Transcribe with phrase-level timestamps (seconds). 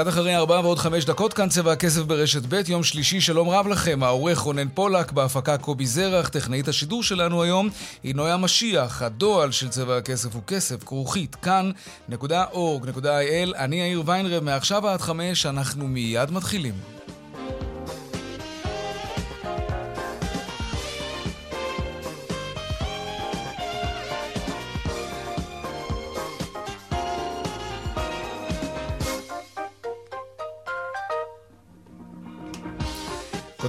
[0.00, 3.66] קצת אחרי ארבעה ועוד חמש דקות, כאן צבע הכסף ברשת ב', יום שלישי, שלום רב
[3.66, 7.68] לכם, העורך רונן פולק, בהפקה קובי זרח, טכנאית השידור שלנו היום
[8.02, 14.88] היא נויה משיח, הדועל של צבע הכסף הוא כסף, כרוכית, כאן.org.il, אני יאיר ויינרב, מעכשיו
[14.88, 16.99] עד חמש, אנחנו מיד מתחילים.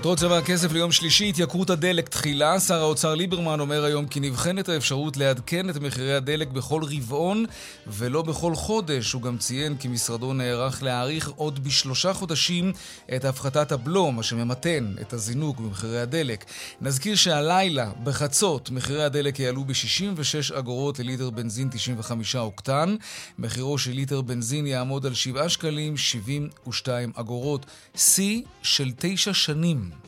[0.01, 2.59] כותרות צבע הכסף ליום שלישי, התייקרות הדלק תחילה.
[2.59, 7.45] שר האוצר ליברמן אומר היום כי נבחנת האפשרות לעדכן את מחירי הדלק בכל רבעון
[7.87, 9.11] ולא בכל חודש.
[9.11, 12.73] הוא גם ציין כי משרדו נערך להאריך עוד בשלושה חודשים
[13.15, 16.45] את הפחתת הבלו, מה שממתן את הזינוק במחירי הדלק.
[16.81, 22.95] נזכיר שהלילה, בחצות, מחירי הדלק יעלו ב-66 אגורות לליטר בנזין 95 אוקטן.
[23.39, 27.65] מחירו של ליטר בנזין יעמוד על 7 שקלים 72 אגורות.
[27.95, 30.00] שיא של תשע שנים.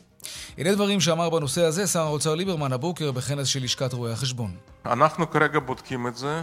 [0.58, 4.50] הנה דברים שאמר בנושא הזה שר האוצר ליברמן הבוקר בכנס של לשכת רואי החשבון.
[4.86, 6.42] אנחנו כרגע בודקים את זה,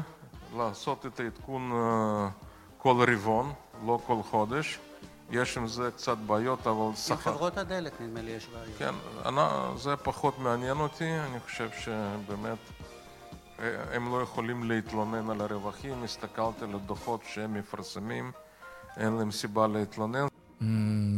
[0.58, 2.30] לעשות את העדכון אה,
[2.78, 3.54] כל רבעון,
[3.86, 4.80] לא כל חודש.
[5.32, 7.14] יש עם זה קצת בעיות, אבל שכר...
[7.14, 8.78] עם חברות הדלק נדמה לי יש בעיות.
[8.78, 8.94] כן,
[9.26, 9.42] אני,
[9.78, 12.58] זה פחות מעניין אותי, אני חושב שבאמת
[13.60, 18.32] אה, הם לא יכולים להתלונן על הרווחים, הסתכלתי על הדוחות שהם מפרסמים,
[18.98, 20.28] אין להם סיבה להתלונן.
[20.62, 20.64] Mm,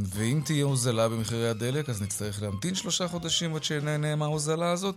[0.06, 4.96] ואם תהיה הוזלה במחירי הדלק, אז נצטרך להמתין שלושה חודשים עד שנהנה מההוזלה הזאת.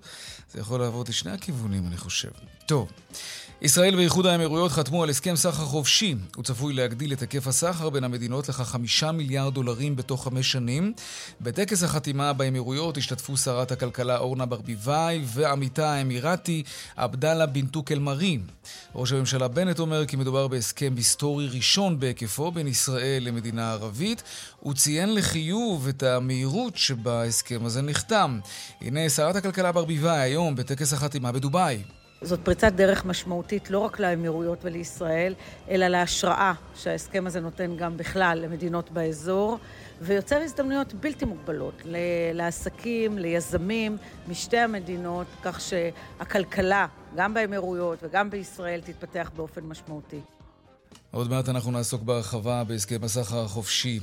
[0.52, 2.30] זה יכול לעבוד לשני הכיוונים, אני חושב.
[2.66, 2.88] טוב.
[3.62, 6.14] ישראל ואיחוד האמירויות חתמו על הסכם סחר חופשי.
[6.36, 10.92] הוא צפוי להגדיל את היקף הסחר בין המדינות לכ חמישה מיליארד דולרים בתוך חמש שנים.
[11.40, 16.62] בטקס החתימה באמירויות השתתפו שרת הכלכלה אורנה ברביבאי ועמיתה האמירתי
[16.96, 18.38] עבדאללה בנטוק אל-מרי.
[18.94, 24.22] ראש הממשלה בנט אומר כי מדובר בהסכם היסטורי ראשון בהיקפו בין ישראל למדינה ערבית.
[24.60, 28.40] הוא ציין לחיוב את המהירות שבה ההסכם הזה נחתם.
[28.80, 31.82] הנה שרת הכלכלה ברביבאי היום בטקס החתימה בדובאי.
[32.22, 35.34] זאת פריצת דרך משמעותית לא רק לאמירויות ולישראל,
[35.70, 39.58] אלא להשראה שההסכם הזה נותן גם בכלל למדינות באזור,
[40.00, 41.82] ויוצר הזדמנויות בלתי מוגבלות
[42.34, 43.96] לעסקים, ליזמים
[44.28, 46.86] משתי המדינות, כך שהכלכלה,
[47.16, 50.20] גם באמירויות וגם בישראל, תתפתח באופן משמעותי.
[51.10, 54.00] עוד מעט אנחנו נעסוק בהרחבה בהסכם הסחר החופשי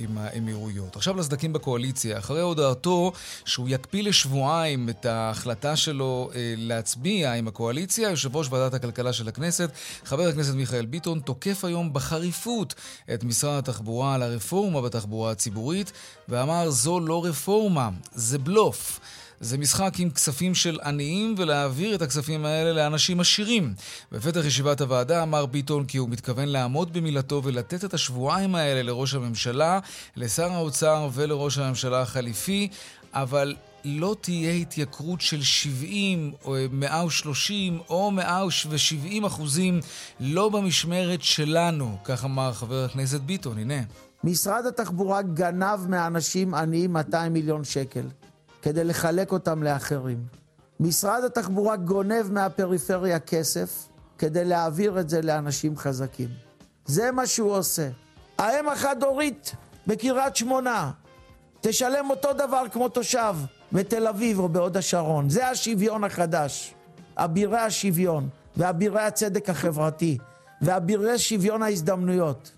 [0.00, 0.96] עם האמירויות.
[0.96, 2.18] עכשיו לסדקים בקואליציה.
[2.18, 3.12] אחרי הודעתו
[3.44, 9.28] שהוא יקפיא לשבועיים את ההחלטה שלו אה, להצביע עם הקואליציה, יושב ראש ועדת הכלכלה של
[9.28, 9.70] הכנסת,
[10.04, 12.74] חבר הכנסת מיכאל ביטון, תוקף היום בחריפות
[13.14, 15.92] את משרד התחבורה על הרפורמה בתחבורה הציבורית,
[16.28, 19.00] ואמר זו לא רפורמה, זה בלוף.
[19.40, 23.74] זה משחק עם כספים של עניים ולהעביר את הכספים האלה לאנשים עשירים.
[24.12, 29.14] בפתח ישיבת הוועדה אמר ביטון כי הוא מתכוון לעמוד במילתו ולתת את השבועיים האלה לראש
[29.14, 29.78] הממשלה,
[30.16, 32.68] לשר האוצר ולראש הממשלה החליפי,
[33.14, 39.80] אבל לא תהיה התייקרות של 70 או 130 או 170 אחוזים,
[40.20, 43.82] לא במשמרת שלנו, כך אמר חבר הכנסת ביטון, הנה.
[44.24, 48.06] משרד התחבורה גנב מאנשים עניים 200 מיליון שקל.
[48.62, 50.24] כדי לחלק אותם לאחרים.
[50.80, 53.88] משרד התחבורה גונב מהפריפריה כסף
[54.18, 56.28] כדי להעביר את זה לאנשים חזקים.
[56.86, 57.88] זה מה שהוא עושה.
[58.38, 59.52] האם החד-הורית
[59.86, 60.90] בקריית שמונה
[61.60, 63.34] תשלם אותו דבר כמו תושב
[63.72, 65.30] בתל אביב או בהוד השרון.
[65.30, 66.74] זה השוויון החדש.
[67.16, 70.18] אבירי השוויון ואבירי הצדק החברתי
[70.62, 72.50] ואבירי שוויון ההזדמנויות.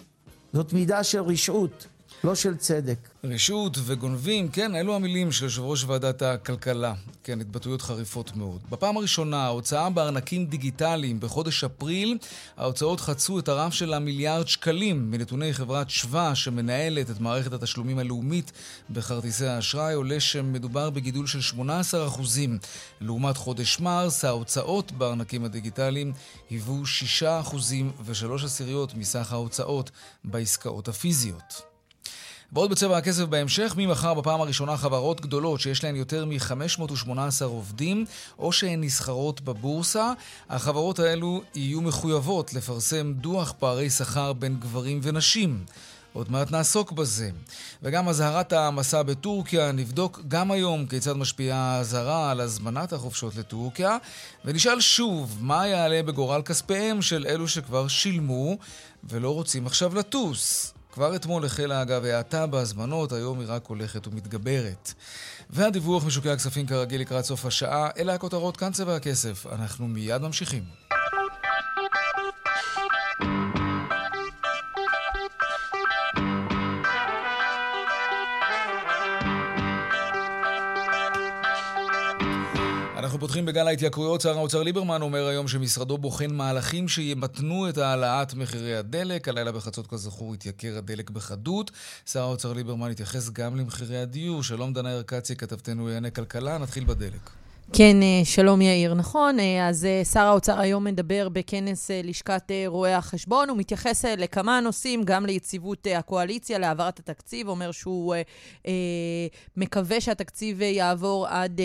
[0.53, 1.87] זאת מידה של רשעות,
[2.25, 3.09] לא של צדק.
[3.25, 6.95] רשות וגונבים, כן, אלו המילים של יושב ראש ועדת הכלכלה.
[7.25, 8.61] כן, התבטאויות חריפות מאוד.
[8.71, 12.19] בפעם הראשונה, ההוצאה בארנקים דיגיטליים בחודש אפריל,
[12.57, 15.11] ההוצאות חצו את הרף של המיליארד שקלים.
[15.11, 18.53] מנתוני חברת שווה, שמנהלת את מערכת התשלומים הלאומית
[18.91, 21.63] בכרטיסי האשראי, עולה שמדובר בגידול של 18%.
[23.01, 26.13] לעומת חודש מרס, ההוצאות בארנקים הדיגיטליים
[26.51, 26.83] היוו
[27.21, 27.25] 6%
[28.01, 29.91] ו-3 עשיריות מסך ההוצאות
[30.25, 31.72] בעסקאות הפיזיות.
[32.53, 38.05] ועוד בצבע הכסף בהמשך, ממחר בפעם הראשונה חברות גדולות שיש להן יותר מ-518 עובדים,
[38.39, 40.13] או שהן נסחרות בבורסה,
[40.51, 45.65] החברות האלו יהיו מחויבות לפרסם דוח פערי שכר בין גברים ונשים.
[46.13, 47.31] עוד מעט נעסוק בזה.
[47.83, 53.97] וגם אזהרת המסע בטורקיה, נבדוק גם היום כיצד משפיעה האזהרה על הזמנת החופשות לטורקיה,
[54.45, 58.57] ונשאל שוב מה יעלה בגורל כספיהם של אלו שכבר שילמו
[59.05, 60.75] ולא רוצים עכשיו לטוס.
[60.93, 64.93] כבר אתמול החלה אגב האטה בהזמנות, היום היא רק הולכת ומתגברת.
[65.51, 69.47] והדיווח משוקי הכספים כרגיל לקראת סוף השעה, אלה הכותרות כאן צבע הכסף.
[69.47, 70.63] אנחנו מיד ממשיכים.
[83.23, 84.21] פותחים בגל ההתייקרויות.
[84.21, 89.29] שר האוצר ליברמן אומר היום שמשרדו בוחן מהלכים שימתנו את העלאת מחירי הדלק.
[89.29, 91.71] הלילה בחצות כזכור התייקר הדלק בחדות.
[92.07, 94.43] שר האוצר ליברמן התייחס גם למחירי הדיור.
[94.43, 96.59] שלום דנה ירקצי, כתבתנו לענייני כלכלה.
[96.59, 97.42] נתחיל בדלק.
[97.75, 98.95] כן, אה, שלום יאיר.
[98.95, 103.49] נכון, אה, אז אה, שר האוצר היום מדבר בכנס לשכת רואי החשבון.
[103.49, 107.49] הוא מתייחס לכמה נושאים, גם ליציבות הקואליציה, להעברת התקציב.
[107.49, 108.15] אומר שהוא
[109.57, 111.61] מקווה שהתקציב יעבור עד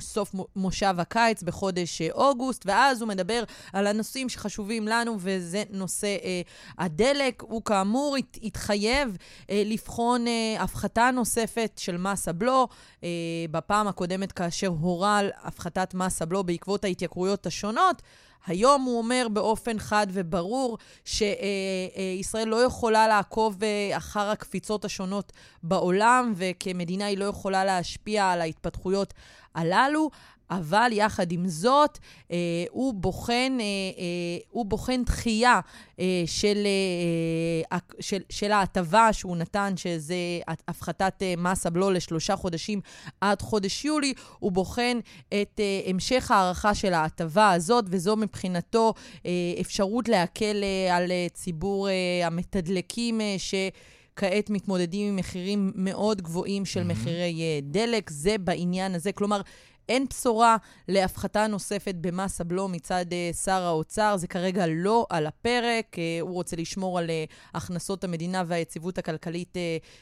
[0.00, 6.16] סוף מושב הקיץ בחודש אוגוסט, ואז הוא מדבר על הנושאים שחשובים לנו, וזה נושא
[6.78, 7.42] הדלק.
[7.42, 9.16] הוא כאמור התחייב
[9.50, 10.24] לבחון
[10.58, 12.68] הפחתה נוספת של מס הבלו.
[13.50, 18.02] בפעם הקודמת, כאשר הורה על הפחתת מס הבלו בעקבות ההתייקרויות השונות.
[18.46, 25.32] היום הוא אומר באופן חד וברור שישראל לא יכולה לעקוב אה, אחר הקפיצות השונות
[25.62, 29.14] בעולם, וכמדינה היא לא יכולה להשפיע על ההתפתחויות
[29.54, 30.10] הללו.
[30.50, 31.98] אבל יחד עם זאת,
[32.30, 32.36] אה,
[32.70, 33.64] הוא, בוחן, אה,
[33.98, 35.60] אה, הוא בוחן דחייה
[36.00, 36.66] אה, של,
[37.72, 40.14] אה, של, של ההטבה שהוא נתן, שזה
[40.48, 42.80] הפחתת אה, מס הבלו לשלושה חודשים
[43.20, 44.14] עד חודש יולי.
[44.38, 44.98] הוא בוחן
[45.28, 48.94] את אה, המשך ההארכה של ההטבה הזאת, וזו מבחינתו
[49.26, 49.30] אה,
[49.60, 53.54] אפשרות להקל אה, על אה, ציבור אה, המתדלקים אה, ש...
[54.16, 56.84] כעת מתמודדים עם מחירים מאוד גבוהים של mm-hmm.
[56.84, 58.10] מחירי אה, דלק.
[58.10, 59.12] זה בעניין הזה.
[59.12, 59.40] כלומר,
[59.88, 60.56] אין בשורה
[60.88, 65.94] להפחתה נוספת במס הבלו מצד uh, שר האוצר, זה כרגע לא על הפרק.
[65.94, 69.56] Uh, הוא רוצה לשמור על uh, הכנסות המדינה והיציבות הכלכלית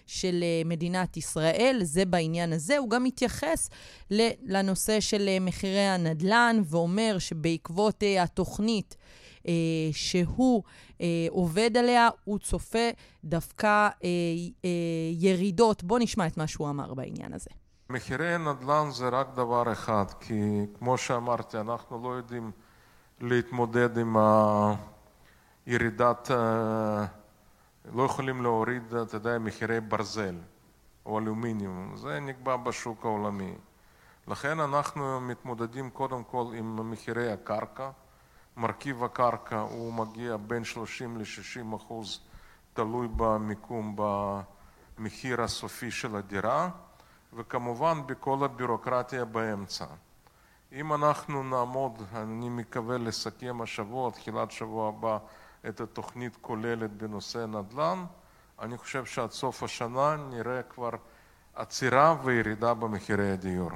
[0.06, 2.78] של מדינת ישראל, זה בעניין הזה.
[2.78, 3.70] הוא גם מתייחס
[4.42, 8.96] לנושא של מחירי הנדל"ן ואומר שבעקבות התוכנית
[9.42, 9.44] Uh,
[9.92, 12.88] שהוא uh, עובד עליה, הוא צופה
[13.24, 14.66] דווקא uh, uh,
[15.12, 15.84] ירידות.
[15.84, 17.50] בואו נשמע את מה שהוא אמר בעניין הזה.
[17.92, 22.50] מחירי נדל"ן זה רק דבר אחד, כי כמו שאמרתי, אנחנו לא יודעים
[23.20, 24.16] להתמודד עם
[25.66, 27.04] הירידת, אה,
[27.94, 30.34] לא יכולים להוריד, אתה יודע, מחירי ברזל
[31.06, 33.54] או אלומיניום, זה נקבע בשוק העולמי.
[34.28, 37.90] לכן אנחנו מתמודדים קודם כל עם מחירי הקרקע.
[38.56, 42.20] מרכיב הקרקע הוא מגיע בין 30 ל-60 אחוז,
[42.72, 43.96] תלוי במיקום,
[44.98, 46.70] במחיר הסופי של הדירה.
[47.36, 49.84] וכמובן בכל הבירוקרטיה באמצע.
[50.72, 55.18] אם אנחנו נעמוד, אני מקווה לסכם השבוע, תחילת שבוע הבא,
[55.68, 58.04] את התוכנית כוללת בנושא נדל"ן,
[58.60, 60.90] אני חושב שעד סוף השנה נראה כבר
[61.54, 63.70] עצירה וירידה במחירי הדיור.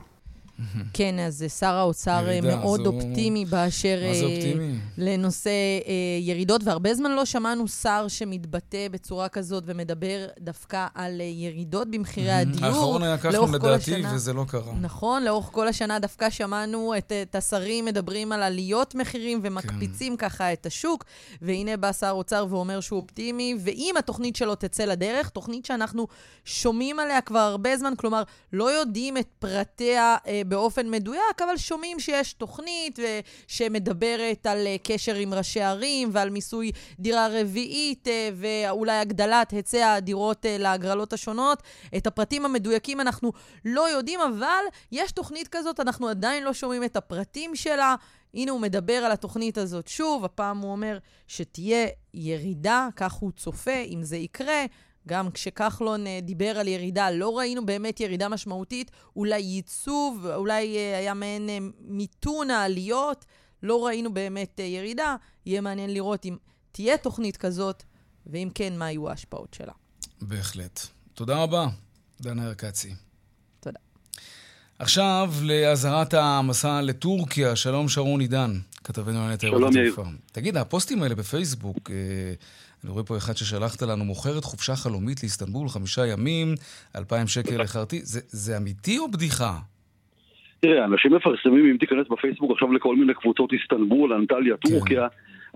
[0.93, 2.91] כן, אז שר האוצר ירידה, מאוד זו...
[2.91, 4.79] אופטימי באשר מה זה אה, אופטימי?
[4.99, 11.27] לנושא אה, ירידות, והרבה זמן לא שמענו שר שמתבטא בצורה כזאת ומדבר דווקא על אה,
[11.27, 12.65] ירידות במחירי הדיור.
[12.65, 14.73] האחרון היה כחלון לדעתי, וזה לא קרה.
[14.81, 20.29] נכון, לאורך כל השנה דווקא שמענו את, את השרים מדברים על עליות מחירים ומקפיצים כן.
[20.29, 21.05] ככה את השוק,
[21.43, 26.07] והנה בא שר האוצר ואומר שהוא אופטימי, ואם התוכנית שלו תצא לדרך, תוכנית שאנחנו
[26.45, 28.23] שומעים עליה כבר הרבה זמן, כלומר,
[28.53, 30.17] לא יודעים את פרטיה
[30.49, 32.99] באופן מדויק, אבל שומעים שיש תוכנית
[33.47, 39.93] שמדברת על אה, קשר עם ראשי ערים ועל מיסוי דירה רביעית אה, ואולי הגדלת היצע
[39.93, 41.63] הדירות אה, להגרלות השונות.
[41.97, 43.33] את הפרטים המדויקים אנחנו
[43.65, 47.95] לא יודעים, אבל יש תוכנית כזאת, אנחנו עדיין לא שומעים את הפרטים שלה.
[48.35, 53.81] הנה הוא מדבר על התוכנית הזאת שוב, הפעם הוא אומר שתהיה ירידה, כך הוא צופה,
[53.91, 54.65] אם זה יקרה.
[55.09, 60.99] גם כשכחלון אה, דיבר על ירידה, לא ראינו באמת ירידה משמעותית, אולי ייצוב, אולי אה,
[60.99, 63.25] היה מעין אה, מיתון העליות,
[63.63, 65.17] לא ראינו באמת ירידה.
[65.47, 66.37] יהיה מעניין לראות אם
[66.73, 67.83] תהיה תוכנית כזאת,
[68.27, 69.73] ואם כן, מה יהיו ההשפעות שלה.
[70.23, 70.81] בהחלט.
[71.15, 71.67] תודה רבה,
[72.21, 72.95] דנה ארקצי.
[73.61, 73.79] תודה.
[74.79, 77.57] עכשיו לאזהרת המסע לטורקיה.
[77.57, 79.97] שלום שרון עידן, כתבנו על נטר שלום יאיר.
[80.33, 81.97] תגיד, הפוסטים האלה בפייסבוק, אה,
[82.87, 86.49] אני רואה פה אחד ששלחת לנו, מוכרת חופשה חלומית לאיסטנבול, חמישה ימים,
[86.97, 88.01] אלפיים שקל לחרטי.
[88.03, 89.53] זה, זה אמיתי או בדיחה?
[90.61, 95.07] תראה, אנשים מפרסמים, אם תיכנס בפייסבוק עכשיו לכל מיני קבוצות איסטנבול, אנטליה, טורקיה,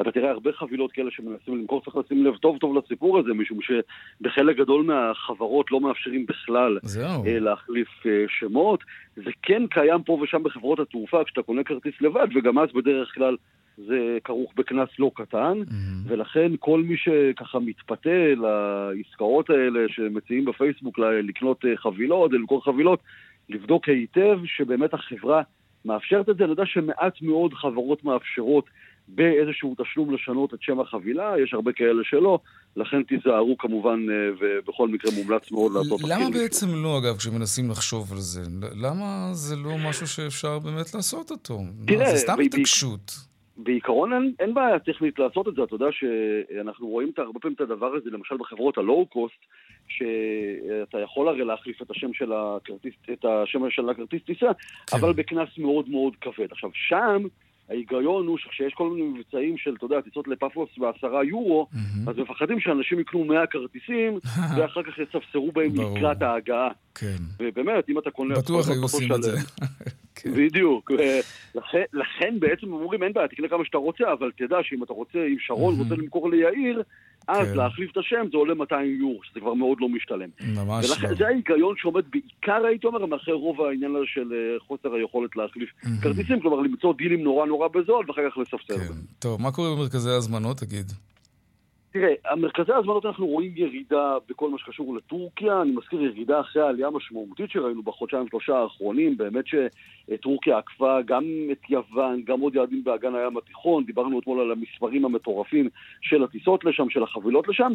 [0.00, 3.58] אתה תראה הרבה חבילות כאלה שמנסים למכור, צריך לשים לב טוב טוב לסיפור הזה, משום
[3.62, 7.26] שבחלק גדול מהחברות לא מאפשרים בכלל זהו.
[7.26, 8.80] אה, להחליף אה, שמות.
[9.16, 13.36] זה כן קיים פה ושם בחברות התעופה, כשאתה קונה כרטיס לבד, וגם אז בדרך כלל
[13.76, 15.58] זה כרוך בקנס לא קטן,
[16.04, 23.00] ולכן כל מי שככה מתפתה לעסקאות האלה שמציעים בפייסבוק לקנות אה, חבילות, למכור חבילות,
[23.48, 25.42] לבדוק היטב שבאמת החברה
[25.84, 26.44] מאפשרת את זה.
[26.44, 28.64] אני יודע שמעט מאוד חברות מאפשרות
[29.08, 32.38] באיזשהו תשלום לשנות את שם החבילה, יש הרבה כאלה שלא,
[32.76, 36.00] לכן תיזהרו כמובן, אה, ובכל מקרה מומלץ מאוד לעשות...
[36.02, 38.42] למה תחקיר בעצם לא, אגב, כשמנסים לחשוב על זה?
[38.82, 41.60] למה זה לא משהו שאפשר באמת לעשות אותו?
[41.86, 43.29] תראה, זה סתם התעקשות.
[43.62, 47.60] בעיקרון אין, אין בעיה טכנית לעשות את זה, אתה יודע שאנחנו רואים הרבה פעמים את
[47.60, 49.46] הדבר הזה, למשל בחברות הלואו-קוסט,
[49.88, 54.96] שאתה יכול הרי להחליף את השם של הכרטיס, את השם של הכרטיס טיסה, כן.
[54.96, 56.52] אבל בקנס מאוד מאוד כבד.
[56.52, 57.22] עכשיו, שם
[57.70, 61.66] ההיגיון הוא שכשיש כל מיני מבצעים של, אתה יודע, טיסות לפאפוס בעשרה יורו,
[62.06, 64.18] אז מפחדים שאנשים יקנו 100 כרטיסים,
[64.56, 65.98] ואחר כך יספסרו בהם ברור.
[65.98, 66.68] לקראת ההגעה.
[66.94, 67.16] כן.
[67.40, 68.34] ובאמת, אם אתה קונה...
[68.34, 69.36] בטוח היו עושים את זה.
[70.22, 70.30] כן.
[70.34, 70.90] בדיוק.
[71.54, 75.18] לכן, לכן בעצם אומרים, אין בעיה, תקנה כמה שאתה רוצה, אבל תדע שאם אתה רוצה,
[75.18, 76.82] אם שרון רוצה למכור ליאיר,
[77.28, 77.56] אז כן.
[77.56, 80.28] להחליף את השם זה עולה 200 יורו, שזה כבר מאוד לא משתלם.
[80.40, 81.14] ממש ולכן לא.
[81.14, 85.70] זה ההיגיון שעומד בעיקר, הייתי אומר, מאחורי רוב העניין הזה של אה, חוסר היכולת להחליף
[86.02, 88.94] כרטיסים, כלומר למצוא דילים נורא נורא בזול ואחר כך לספסר כן.
[89.18, 90.92] טוב, מה קורה במרכזי ההזמנות, תגיד?
[91.92, 96.88] תראה, המרכזי ההזמנות אנחנו רואים ירידה בכל מה שקשור לטורקיה, אני מזכיר ירידה אחרי העלייה
[96.88, 103.14] המשמעותית שראינו בחודשיים שלושה האחרונים, באמת שטורקיה עקפה גם את יוון, גם עוד יעדים באגן
[103.14, 105.68] הים התיכון, דיברנו אתמול על המספרים המטורפים
[106.00, 107.72] של הטיסות לשם, של החבילות לשם.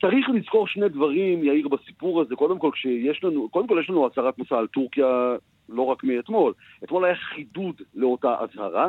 [0.00, 2.36] צריך לזכור שני דברים, יאיר, בסיפור הזה.
[2.36, 5.36] קודם כל, כשיש לנו, קודם כל יש לנו הצהרת מסע על טורקיה
[5.68, 6.52] לא רק מאתמול.
[6.84, 8.88] אתמול היה חידוד לאותה אזהרה,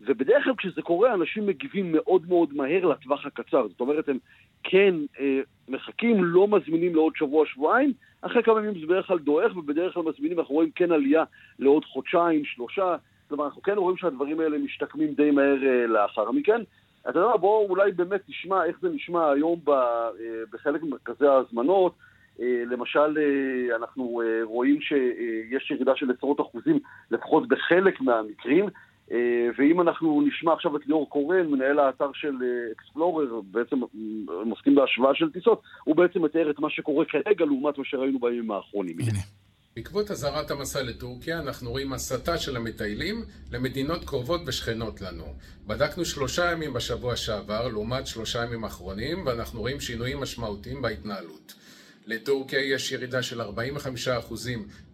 [0.00, 3.68] ובדרך כלל כשזה קורה, אנשים מגיבים מאוד מאוד מהר לטווח הקצר.
[3.68, 4.18] זאת אומרת, הם
[4.62, 7.92] כן אה, מחכים, לא מזמינים לעוד שבוע-שבועיים,
[8.22, 11.24] אחרי כמה ימים זה בדרך כלל דועך, ובדרך כלל מזמינים, אנחנו רואים כן עלייה
[11.58, 12.96] לעוד חודשיים, שלושה.
[13.28, 16.60] כלומר, אנחנו כן רואים שהדברים האלה משתקמים די מהר אה, לאחר מכן.
[17.10, 20.10] אתה יודע מה, בואו אולי באמת נשמע איך זה נשמע היום ב, אה,
[20.52, 21.92] בחלק ממרכזי ההזמנות.
[22.40, 26.78] אה, למשל, אה, אנחנו אה, רואים שיש ירידה של עשרות אחוזים,
[27.10, 28.66] לפחות בחלק מהמקרים.
[29.58, 32.34] ואם אנחנו נשמע עכשיו את ליאור קורן, מנהל האתר של
[32.72, 33.76] אקספלורר, בעצם
[34.42, 38.18] הם עוסקים בהשוואה של טיסות, הוא בעצם מתאר את מה שקורה כרגע לעומת מה שראינו
[38.18, 38.96] בימים האחרונים.
[39.00, 39.18] הנה.
[39.76, 45.24] בעקבות אזהרת המסע לטורקיה אנחנו רואים הסטה של המטיילים למדינות קרובות ושכנות לנו.
[45.66, 51.57] בדקנו שלושה ימים בשבוע שעבר לעומת שלושה ימים אחרונים ואנחנו רואים שינויים משמעותיים בהתנהלות.
[52.08, 53.44] לטורקיה יש ירידה של 45%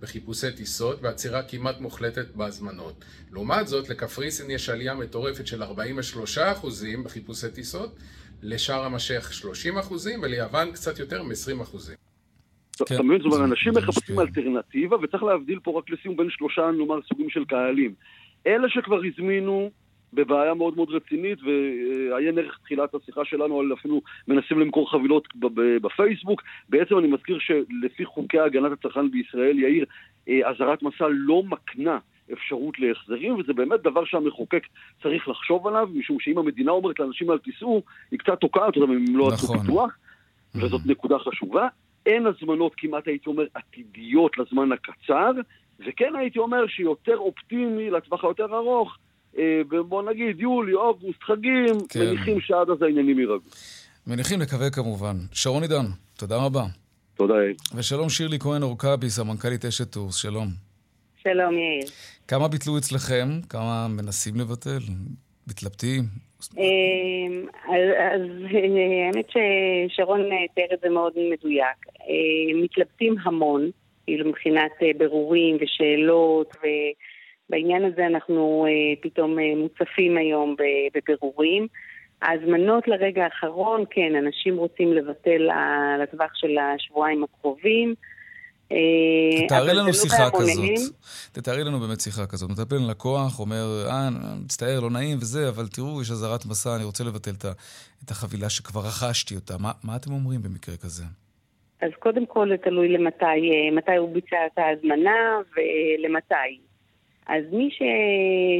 [0.00, 3.04] בחיפושי טיסות ועצירה כמעט מוחלטת בהזמנות.
[3.32, 5.66] לעומת זאת, לקפריסין יש עלייה מטורפת של 43%
[7.04, 7.96] בחיפושי טיסות,
[8.42, 9.30] לשאר המשך
[9.88, 9.92] 30%
[10.22, 11.76] וליוון קצת יותר מ-20%.
[12.86, 13.18] כן, אתה מבין?
[13.18, 14.20] זאת אומרת, אנשים מחפשים.
[14.20, 17.94] אלטרנטיבה, וצריך להבדיל פה רק לסיום בין שלושה, נאמר, סוגים של קהלים.
[18.46, 19.70] אלה שכבר הזמינו
[20.14, 25.28] בבעיה מאוד מאוד רצינית, ועיין ערך תחילת השיחה שלנו על אפילו מנסים למכור חבילות
[25.82, 26.42] בפייסבוק.
[26.68, 29.84] בעצם אני מזכיר שלפי חוקי הגנת הצרכן בישראל, יאיר,
[30.28, 31.98] אה, אזהרת מסע לא מקנה
[32.32, 34.66] אפשרות להחזרים, וזה באמת דבר שהמחוקק
[35.02, 39.16] צריך לחשוב עליו, משום שאם המדינה אומרת לאנשים אל תיסעו, היא קצת תוקעת אותם אם
[39.16, 39.66] לא עשו נכון.
[39.66, 39.96] פיתוח,
[40.54, 41.68] וזאת נקודה חשובה.
[42.06, 45.30] אין הזמנות כמעט, הייתי אומר, עתידיות לזמן הקצר,
[45.80, 48.98] וכן הייתי אומר שיותר אופטימי לטווח היותר ארוך,
[49.38, 52.00] אה, בוא נגיד יולי, אוגוסט, חגים, כן.
[52.00, 53.50] מניחים שעד אז העניינים יירגעו.
[54.06, 55.16] מניחים נקווה כמובן.
[55.32, 55.86] שרון עידן,
[56.18, 56.64] תודה רבה.
[57.14, 57.54] תודה, יאיר.
[57.76, 60.48] ושלום שירלי כהן אורקבי, סמנכ"לית אשת טורס, שלום.
[61.22, 61.88] שלום יאיר.
[62.28, 63.28] כמה ביטלו אצלכם?
[63.48, 64.78] כמה מנסים לבטל?
[65.48, 66.02] מתלבטים?
[66.58, 68.20] אמ, אז
[69.06, 70.20] האמת ששרון
[70.54, 71.86] תיאר את זה מאוד מדויק.
[72.00, 73.70] אה, מתלבטים המון,
[74.04, 76.56] כאילו מבחינת אה, בירורים ושאלות,
[77.48, 78.70] ובעניין הזה אנחנו אה,
[79.02, 80.56] פתאום אה, מוצפים היום
[80.94, 81.66] בבירורים.
[82.22, 85.48] ההזמנות לרגע האחרון, כן, אנשים רוצים לבטל
[86.02, 87.94] לטווח של השבועיים הקרובים.
[88.72, 88.76] אה,
[89.46, 90.30] תתארי לנו לא שיחה.
[90.30, 90.94] כזאת.
[91.32, 92.50] תתארי לנו באמת שיחה כזאת.
[92.50, 94.08] מטפל לקוח, אומר, אה,
[94.44, 97.30] מצטער, לא נעים וזה, אבל תראו, יש אזהרת מסע, אני רוצה לבטל
[98.04, 99.54] את החבילה שכבר רכשתי אותה.
[99.58, 101.04] מה- מה אתם אומרים במקרה כזה?
[101.82, 103.24] אז קודם כל זה תלוי למתי,
[103.72, 105.16] מתי הוא ביצע את ההזמנה
[105.56, 106.58] ולמתי.
[107.26, 107.82] אז מי ש...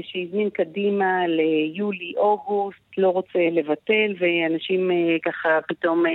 [0.02, 6.12] שהזמין קדימה ליולי-אוגוסט לא רוצה לבטל, ואנשים אה, ככה פתאום אה,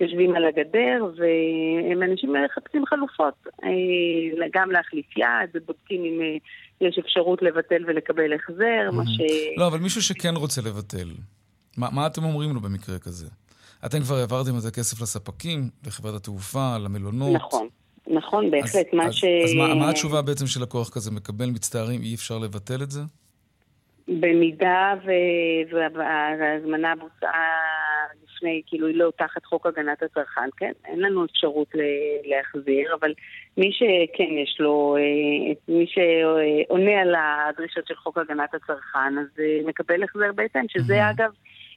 [0.00, 3.34] יושבים על הגדר, והם אנשים מחפשים חלופות,
[4.54, 6.38] גם להחליף יד, ובודקים אם
[6.80, 9.20] יש אפשרות לבטל ולקבל החזר, מה ש...
[9.56, 11.08] לא, אבל מישהו שכן רוצה לבטל,
[11.76, 13.26] מה, מה אתם אומרים לו במקרה כזה?
[13.86, 17.34] אתם כבר העברתם את הכסף לספקים, לחברת התעופה, למלונות.
[17.34, 17.68] נכון,
[18.20, 18.86] נכון, בהחלט.
[18.86, 19.24] אז, מה אז, ש...
[19.44, 21.10] אז מה, מה התשובה בעצם של לקוח כזה?
[21.10, 23.00] מקבל מצטערים, אי אפשר לבטל את זה?
[24.08, 24.94] במידה
[25.70, 27.46] וההזמנה בוצעה
[28.24, 31.68] לפני, כאילו היא לא תחת חוק הגנת הצרכן, כן, אין לנו אפשרות
[32.24, 33.12] להחזיר, אבל
[33.56, 39.60] מי שכן יש לו, אה, מי שעונה על הדרישות של חוק הגנת הצרכן, אז אה,
[39.66, 41.10] מקבל החזר בהתאם, שזה.
[41.10, 41.30] אגב,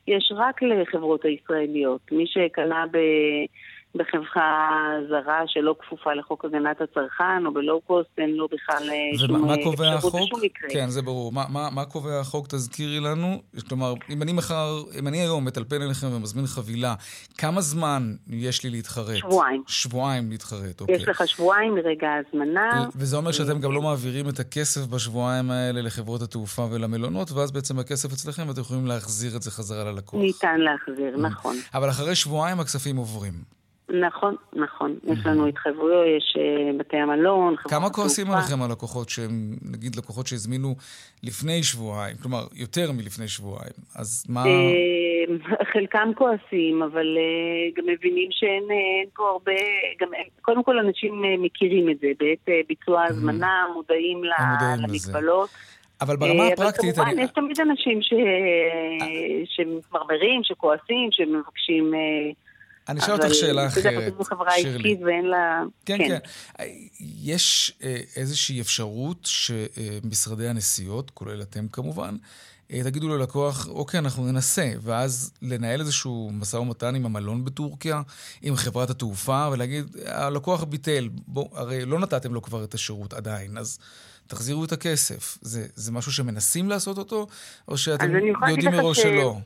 [0.07, 2.01] יש רק לחברות הישראליות.
[2.11, 2.97] מי שקנה ב...
[3.95, 4.69] בחברה
[5.09, 9.63] זרה שלא כפופה לחוק הגנת הצרכן, או בלואו-קוסט, אין לו בכלל אה, שום ומה אה,
[9.63, 10.29] קובע אפשרות החוק?
[10.29, 10.69] בשום מקרה.
[10.69, 11.31] כן, זה ברור.
[11.31, 12.47] מה, מה, מה קובע החוק?
[12.47, 13.41] תזכירי לנו.
[13.69, 16.95] כלומר, אם אני מחר, אם אני היום מטלפן אליכם ומזמין חבילה,
[17.37, 19.15] כמה זמן יש לי להתחרט?
[19.15, 19.63] שבועיים.
[19.67, 20.95] שבועיים להתחרט, אוקיי.
[20.95, 22.87] יש לך שבועיים מרגע ההזמנה.
[22.95, 27.79] וזה אומר שאתם גם לא מעבירים את הכסף בשבועיים האלה לחברות התעופה ולמלונות, ואז בעצם
[27.79, 30.21] הכסף אצלכם ואתם יכולים להחזיר את זה חזרה ללקוח.
[30.21, 31.55] ניתן להחזיר, נכון.
[31.73, 33.33] אבל אחרי שבועיים הכספים עוברים.
[33.89, 34.95] נכון, נכון.
[35.03, 38.31] יש לנו התחייבויות, יש אה, בתי המלון, חברות כמה כועסים.
[38.31, 39.31] עליכם הלקוחות שהם,
[39.71, 40.75] נגיד לקוחות שהזמינו
[41.23, 44.45] לפני שבועיים, כלומר, יותר מלפני שבועיים, אז מה...
[44.45, 49.51] אה, חלקם כועסים, אבל אה, גם מבינים שאין אין פה הרבה...
[50.01, 50.07] גם,
[50.41, 52.07] קודם כל, אנשים מכירים את זה.
[52.19, 54.21] בעת ביצוע ההזמנה, מודעים.
[54.77, 55.49] למגבלות.
[56.01, 58.13] אבל ברמה הפרקטית, אבל כמובן, אני- יש תמיד אנשים ש...
[59.55, 61.93] שמתמרמרים, שכועסים, שמבקשים...
[62.89, 64.13] אני אשאל אותך שאלה אחרת,
[64.55, 64.95] שירלי.
[65.23, 65.63] לה...
[65.85, 66.19] כן, כן.
[66.99, 72.15] יש אה, איזושהי אפשרות שמשרדי הנסיעות, כולל אתם כמובן,
[72.71, 78.01] אה, תגידו ללקוח, אוקיי, אנחנו ננסה, ואז לנהל איזשהו משא ומתן עם המלון בטורקיה,
[78.41, 83.57] עם חברת התעופה, ולהגיד, הלקוח ביטל, בוא, הרי לא נתתם לו כבר את השירות עדיין,
[83.57, 83.79] אז
[84.27, 85.37] תחזירו את הכסף.
[85.41, 87.27] זה, זה משהו שמנסים לעשות אותו,
[87.67, 88.15] או שאתם
[88.49, 89.37] יודעים מראש ש- שלא?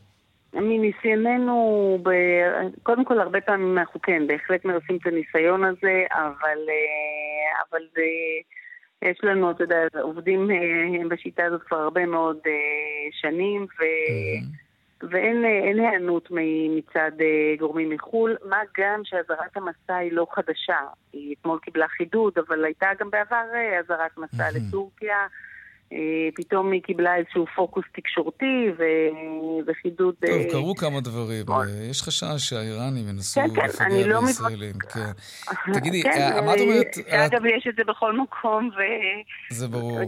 [0.61, 2.09] מניסיוננו, ב...
[2.83, 8.01] קודם כל הרבה פעמים אנחנו כן, בהחלט מנסים את הניסיון הזה, אבל, אה, אבל זה...
[9.01, 12.51] יש לנו, אתה יודע, עובדים אה, בשיטה הזאת כבר הרבה מאוד אה,
[13.11, 13.83] שנים, ו...
[15.11, 16.29] ואין אה, אין היענות
[16.75, 17.11] מצד
[17.59, 20.77] גורמים מחו"ל, מה גם שאזהרת המסע היא לא חדשה.
[21.13, 23.45] היא אתמול קיבלה חידוד, אבל הייתה גם בעבר
[23.79, 25.17] אזהרת מסע לטורקיה.
[25.93, 25.97] אה,
[26.35, 30.15] פתאום היא קיבלה איזשהו פוקוס תקשורתי ו- וחידוד...
[30.27, 31.45] טוב, אה, קרו כמה דברים.
[31.49, 34.73] אה, יש חשש שהאיראנים ינסו כן, כן, לפגע לא בישראלים.
[34.73, 35.11] כן.
[35.79, 36.93] תגידי, כן, מה את אומרת?
[36.93, 38.79] שאגב, יש את זה בכל מקום, ו...
[39.49, 39.99] זה ברור.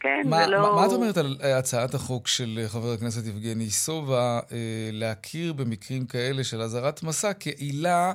[0.00, 0.76] כן, מה, זה לא...
[0.76, 4.40] מה, את אומרת על הצעת החוק של חבר הכנסת יבגני סובה
[4.92, 8.12] להכיר במקרים כאלה של אזהרת מסע כעילה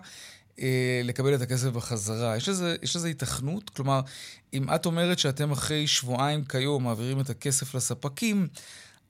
[0.59, 2.37] אה, לקבל את הכסף בחזרה?
[2.37, 3.69] יש לזה, יש לזה היתכנות?
[3.69, 4.01] כלומר,
[4.53, 8.47] אם את אומרת שאתם אחרי שבועיים כיום מעבירים את הכסף לספקים,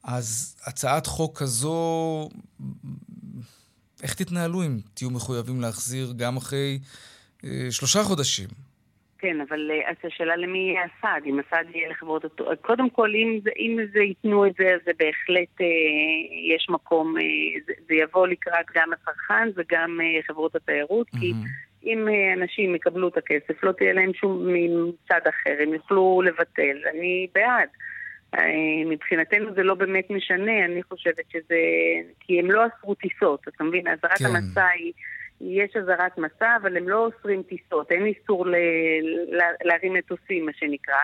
[0.04, 2.30] אז הצעת חוק כזו,
[4.04, 6.80] איך תתנהלו אם תהיו מחויבים להחזיר גם אחרי
[7.44, 8.50] אה, שלושה חודשים?
[9.24, 12.56] כן, אבל אה, אז השאלה למי יהיה הסעד, אם הסעד יהיה לחברות התעופה.
[12.56, 15.68] קודם כל, אם זה, אם זה ייתנו את זה, אז זה בהחלט אה,
[16.56, 17.24] יש מקום, אה,
[17.66, 21.34] זה, זה יבוא לקראת גם הצרכן וגם אה, חברות התיירות, כי
[21.84, 26.78] אם אה, אנשים יקבלו את הכסף, לא תהיה להם שום מצד אחר, הם יוכלו לבטל.
[26.94, 27.70] אני בעד.
[28.36, 31.60] אה, מבחינתנו זה לא באמת משנה, אני חושבת שזה...
[32.20, 33.88] כי הם לא אסרו טיסות, אתה מבין?
[33.88, 34.26] אזהרת כן.
[34.26, 34.94] המסע היא...
[35.46, 38.56] יש אזהרת מסע, אבל הם לא אוסרים טיסות, אין איסור ל...
[39.64, 41.00] להרים מטוסים, מה שנקרא,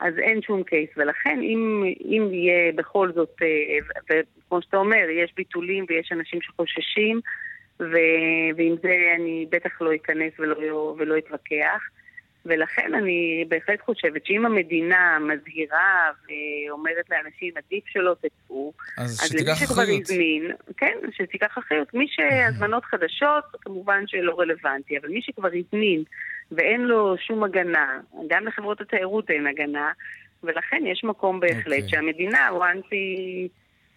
[0.00, 0.90] אז אין שום קייס.
[0.96, 4.04] ולכן, אם, אם יהיה בכל זאת, אה,
[4.44, 7.20] וכמו שאתה אומר, יש ביטולים ויש אנשים שחוששים,
[7.80, 7.96] ו...
[8.56, 11.82] ועם זה אני בטח לא אכנס ולא, ולא אתווכח.
[12.46, 19.56] ולכן אני בהחלט חושבת שאם המדינה מזהירה ואומרת לאנשים עדיף שלא תצאו, אז אז למי
[19.56, 19.82] שכבר.
[19.82, 21.94] הזמין, כן, שתיקח אחריות.
[21.94, 26.02] מי שהזמנות חדשות, כמובן שלא רלוונטי, אבל מי שכבר הזמין
[26.52, 29.92] ואין לו שום הגנה, גם לחברות התיירות אין הגנה,
[30.42, 31.88] ולכן יש מקום בהחלט אוקיי.
[31.88, 33.48] שהמדינה, once היא,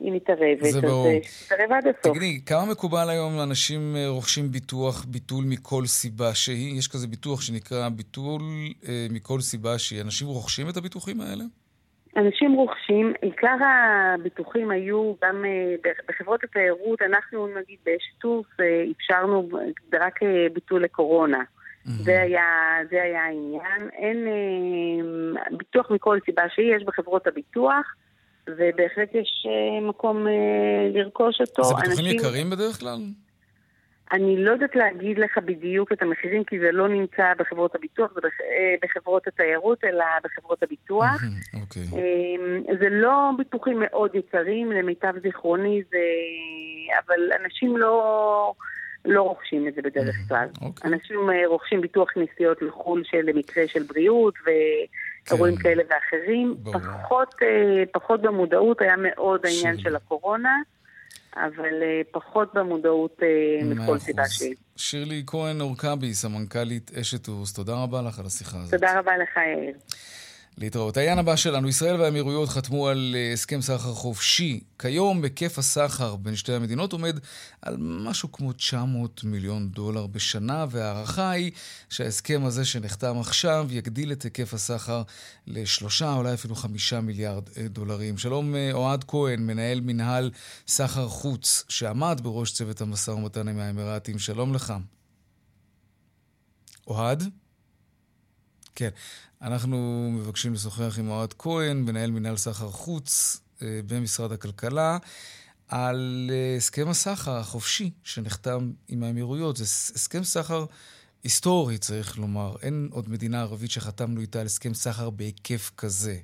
[0.04, 1.08] היא מתערבת, זה אז ברור.
[1.08, 2.14] אה, תתערב עד הסוף.
[2.14, 6.78] תגידי, כמה מקובל היום לאנשים אה, רוכשים ביטוח, ביטול מכל סיבה שהיא?
[6.80, 8.42] יש כזה ביטוח שנקרא ביטול
[8.88, 10.02] אה, מכל סיבה שהיא.
[10.02, 11.44] אנשים רוכשים את הביטוחים האלה?
[12.18, 19.50] אנשים רוכשים, עיקר הביטוחים היו גם אה, בחברות התיירות, אנחנו נגיד בשיתוף אה, אפשרנו
[19.94, 21.44] רק אה, ביטול לקורונה.
[21.86, 22.44] זה היה,
[22.90, 23.90] זה היה העניין.
[23.94, 24.28] אין
[25.58, 27.96] ביטוח מכל סיבה שהיא, יש בחברות הביטוח,
[28.50, 29.48] ובהחלט יש
[29.82, 30.28] מקום
[30.94, 31.64] לרכוש אותו.
[31.64, 32.20] זה ביטוחים אנשים...
[32.20, 32.98] יקרים בדרך כלל?
[34.14, 38.20] אני לא יודעת להגיד לך בדיוק את המחירים, כי זה לא נמצא בחברות הביטוח, זה
[38.22, 41.22] אה, בחברות התיירות, אלא בחברות הביטוח.
[41.22, 41.58] Okay.
[41.62, 41.84] אוקיי.
[41.94, 45.98] אמ, זה לא ביטוחים מאוד יקרים, למיטב זיכרוני, זה...
[47.06, 48.54] אבל אנשים לא...
[49.06, 50.48] לא רוכשים את זה בדרך כלל.
[50.56, 50.66] Okay.
[50.66, 50.92] אוקיי.
[50.92, 55.56] אנשים אה, רוכשים ביטוח נסיעות לחו"ל של מקרה של בריאות ואירועים כן.
[55.56, 56.56] כאלה ואחרים.
[56.74, 60.58] פחות, אה, פחות במודעות היה מאוד העניין של הקורונה.
[61.36, 64.56] אבל uh, פחות במודעות uh, מכל סיבה שהיא.
[64.76, 68.74] שירלי כהן אורקבי, סמנכ"לית אשת אורס, תודה רבה לך על השיחה הזאת.
[68.74, 69.76] תודה רבה לך, יאיר.
[70.58, 70.98] להתראות.
[70.98, 74.60] העניין הבא שלנו, ישראל והאמירויות חתמו על אה, הסכם סחר חופשי.
[74.80, 77.20] כיום היקף הסחר בין שתי המדינות עומד
[77.62, 81.52] על משהו כמו 900 מיליון דולר בשנה, וההערכה היא
[81.90, 85.04] שההסכם הזה שנחתם עכשיו יגדיל את היקף הסחר
[85.48, 88.18] לשלושה, אולי אפילו חמישה מיליארד אה, דולרים.
[88.18, 90.32] שלום אה, אוהד כהן, מנהל מנהל
[90.68, 94.20] סחר חוץ, שעמד בראש צוות המשא ומתן עם האמירתים.
[94.20, 94.74] שלום לך.
[96.88, 97.24] אוהד?
[98.76, 98.90] כן.
[99.44, 104.98] אנחנו מבקשים לשוחח עם אוהד כהן, מנהל מנהל סחר חוץ אה, במשרד הכלכלה,
[105.68, 109.58] על אה, הסכם הסחר החופשי שנחתם עם האמירויות.
[109.58, 110.66] זה הסכם סחר
[111.24, 112.56] היסטורי, צריך לומר.
[112.62, 116.18] אין עוד מדינה ערבית שחתמנו איתה על הסכם סחר בהיקף כזה.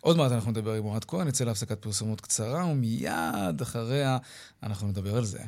[0.00, 4.18] עוד מעט אנחנו נדבר עם אוהד כהן, נצא להפסקת פרסומות קצרה, ומיד אחריה
[4.62, 5.40] אנחנו נדבר על זה.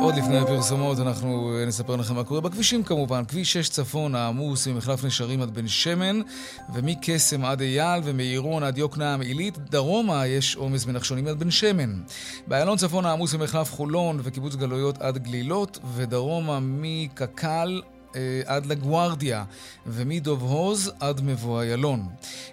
[0.00, 3.24] עוד לפני הפרסומות אנחנו אה, נספר לכם מה קורה בכבישים כמובן.
[3.24, 6.20] כביש 6 צפון העמוס ממחלף נשרים עד בן שמן,
[6.74, 9.58] ומקסם עד אייל ומעירון עד יוקנעם עילית.
[9.58, 12.00] דרומה יש עומס מנחשונים עד בן שמן.
[12.46, 17.80] באיילון צפון העמוס ממחלף חולון וקיבוץ גלויות עד גלילות, ודרומה מקק"ל
[18.46, 19.44] עד לגוארדיה,
[19.86, 22.08] ומדוב הוז עד מבוא איילון.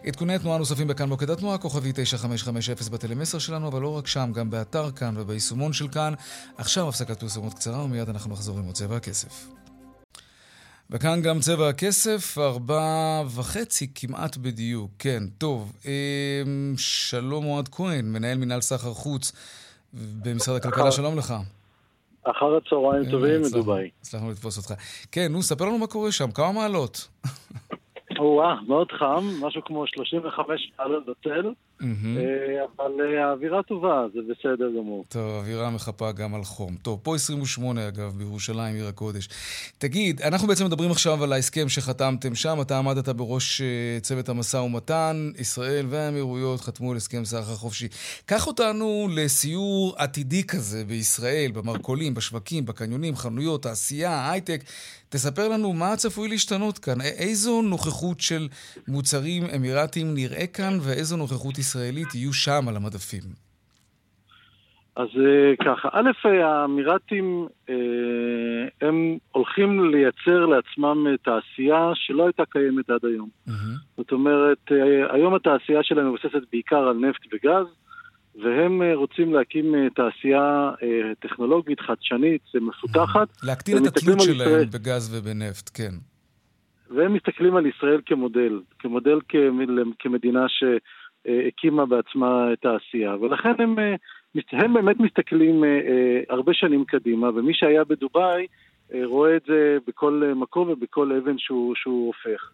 [0.05, 4.49] עדכוני תנועה נוספים בכאן מוקד התנועה, כוכבי 9550 בטלמסר שלנו, אבל לא רק שם, גם
[4.49, 6.13] באתר כאן וביישומון של כאן.
[6.57, 9.47] עכשיו הפסקת פרסומות קצרה, ומיד אנחנו נחזור עם צבע הכסף.
[10.89, 14.91] וכאן גם צבע הכסף, ארבע וחצי כמעט בדיוק.
[14.99, 15.73] כן, טוב.
[15.85, 15.91] אה,
[16.77, 19.31] שלום אוהד כהן, מנהל מנהל סחר חוץ
[19.93, 21.33] במשרד הכלכלה, שלום לך.
[22.31, 23.89] אחר הצהריים טובים מדובאי.
[24.01, 24.81] הצלחנו לתפוס אותך.
[25.11, 27.07] כן, נו, ספר לנו מה קורה שם, כמה מעלות?
[28.19, 31.51] או-אה, מאוד חם, משהו כמו 35 מעלות בצל.
[31.81, 35.05] אה, אבל אה, האווירה טובה, זה בסדר גמור.
[35.09, 36.75] טוב, אווירה מחפה גם על חום.
[36.81, 39.29] טוב, פה 28 אגב, בירושלים, עיר הקודש.
[39.77, 44.57] תגיד, אנחנו בעצם מדברים עכשיו על ההסכם שחתמתם שם, אתה עמדת בראש אה, צוות המשא
[44.57, 47.87] ומתן, ישראל והאמירויות חתמו על הסכם סחר חופשי.
[48.25, 54.61] קח אותנו לסיור עתידי כזה בישראל, במרכולים, בשווקים, בקניונים, חנויות, תעשייה, הייטק.
[55.09, 58.47] תספר לנו מה צפוי להשתנות כאן, איזו נוכחות של
[58.87, 61.66] מוצרים אמירתיים נראה כאן ואיזו נוכחות ישראלית
[62.15, 63.47] יהיו שם על המדפים?
[64.97, 67.75] אז אה, ככה, א', האמירתים, אה,
[68.87, 73.29] הם הולכים לייצר לעצמם תעשייה שלא הייתה קיימת עד היום.
[73.47, 73.51] Mm-hmm.
[73.97, 77.65] זאת אומרת, אה, היום התעשייה שלהם מבוססת בעיקר על נפט וגז,
[78.43, 80.71] והם רוצים להקים תעשייה
[81.19, 83.27] טכנולוגית, חדשנית, מפותחת.
[83.43, 84.65] להקטין את התלות שלהם ישראל.
[84.65, 85.91] בגז ובנפט, כן.
[86.95, 89.19] והם מסתכלים על ישראל כמודל, כמודל
[89.99, 90.63] כמדינה ש...
[91.47, 93.95] הקימה בעצמה את העשייה, ולכן הם, אה,
[94.51, 98.47] הם באמת מסתכלים אה, אה, הרבה שנים קדימה, ומי שהיה בדובאי
[99.03, 102.51] רואה את זה בכל מקום ובכל אבן שהוא, שהוא הופך.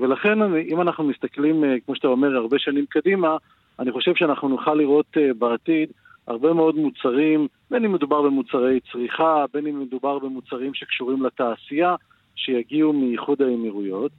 [0.00, 3.36] ולכן אם אנחנו מסתכלים, כמו שאתה אומר, הרבה שנים קדימה,
[3.78, 5.88] אני חושב שאנחנו נוכל לראות בעתיד
[6.26, 11.94] הרבה מאוד מוצרים, בין אם מדובר במוצרי צריכה, בין אם מדובר במוצרים שקשורים לתעשייה,
[12.34, 14.12] שיגיעו מאיחוד האמירויות.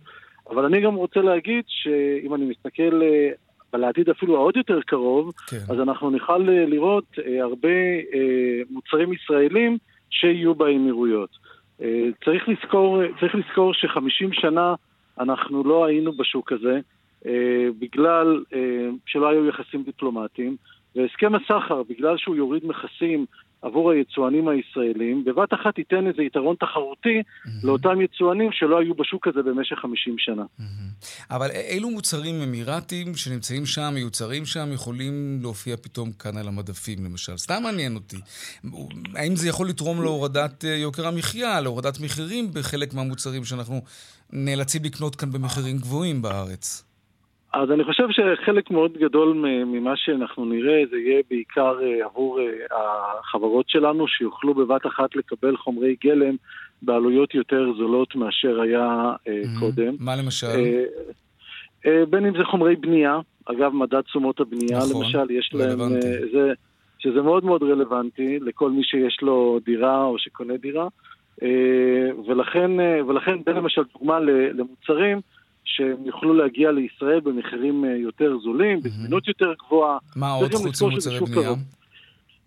[0.50, 3.02] אבל אני גם רוצה להגיד שאם אני מסתכל
[3.74, 5.58] אבל לעתיד אפילו העוד יותר קרוב, כן.
[5.58, 7.70] אז אנחנו נוכל אה, לראות אה, הרבה
[8.14, 9.78] אה, מוצרים ישראלים
[10.10, 11.30] שיהיו באמירויות.
[11.82, 14.76] אה, צריך לזכור, צריך לזכור שחמישים שנה
[15.20, 16.80] אנחנו לא היינו בשוק הזה,
[17.26, 20.56] אה, בגלל אה, שלא היו יחסים דיפלומטיים,
[20.96, 23.26] והסכם הסחר, בגלל שהוא יוריד מכסים
[23.62, 27.50] עבור היצואנים הישראלים, בבת אחת ייתן איזה יתרון תחרותי mm-hmm.
[27.64, 30.44] לאותם יצואנים שלא היו בשוק הזה במשך 50 שנה.
[30.44, 31.36] Mm-hmm.
[31.36, 37.38] אבל אילו מוצרים אמירתיים שנמצאים שם, מיוצרים שם, יכולים להופיע פתאום כאן על המדפים, למשל?
[37.38, 38.18] סתם מעניין אותי.
[39.16, 43.82] האם זה יכול לתרום להורדת אה, יוקר המחיה, להורדת מחירים בחלק מהמוצרים שאנחנו
[44.34, 46.89] נאלצים לקנות כאן במחירים גבוהים בארץ?
[47.54, 49.34] אז אני חושב שחלק מאוד גדול
[49.66, 52.46] ממה שאנחנו נראה זה יהיה בעיקר אה, עבור אה,
[53.20, 56.36] החברות שלנו שיוכלו בבת אחת לקבל חומרי גלם
[56.82, 59.60] בעלויות יותר זולות מאשר היה mm-hmm.
[59.60, 59.96] קודם.
[60.00, 60.48] מה למשל?
[62.10, 65.80] בין אם זה חומרי בנייה, אגב מדד תשומות הבנייה נכון, למשל, יש להם...
[66.32, 66.54] זה,
[67.00, 70.88] שזה מאוד מאוד רלוונטי לכל מי שיש לו דירה או שקונה דירה.
[72.28, 72.72] ולכן,
[73.08, 74.20] ולכן בין למשל דוגמה
[74.54, 75.22] למוצרים,
[75.70, 79.98] שהם יוכלו להגיע לישראל במחירים אה, יותר זולים, בזמינות יותר גבוהה.
[80.16, 81.50] מה עוד חוץ ממוצרי בנייה?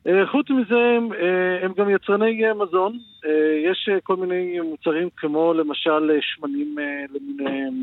[0.07, 2.99] אה, חוץ מזה, אה, הם גם יצרני מזון.
[3.65, 6.77] יש כל מיני מוצרים כמו למשל שמנים
[7.15, 7.81] למיניהם,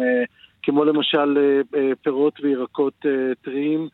[0.63, 1.37] כמו למשל
[2.03, 3.05] פירות וירקות
[3.41, 3.87] טריים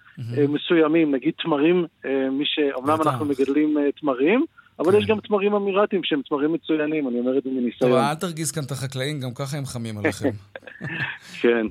[0.49, 1.85] מסוימים, נגיד תמרים,
[2.31, 2.59] מי ש...
[2.79, 4.45] אמנם אנחנו מגדלים תמרים,
[4.79, 4.97] אבל כן.
[4.97, 7.91] יש גם תמרים אמירתיים שהם תמרים מצוינים, אני אומר את זה מניסיון.
[7.91, 10.29] טוב, אל תרגיז כאן את החקלאים, גם ככה הם חמים עליכם.
[11.41, 11.67] כן.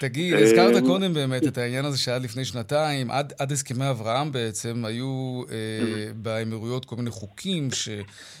[0.00, 4.32] תגיד, הזכרת אה, קודם באמת את העניין הזה שעד לפני שנתיים, עד, עד הסכמי אברהם
[4.32, 6.14] בעצם, היו אה, mm.
[6.14, 7.88] באמירויות כל מיני חוקים ש,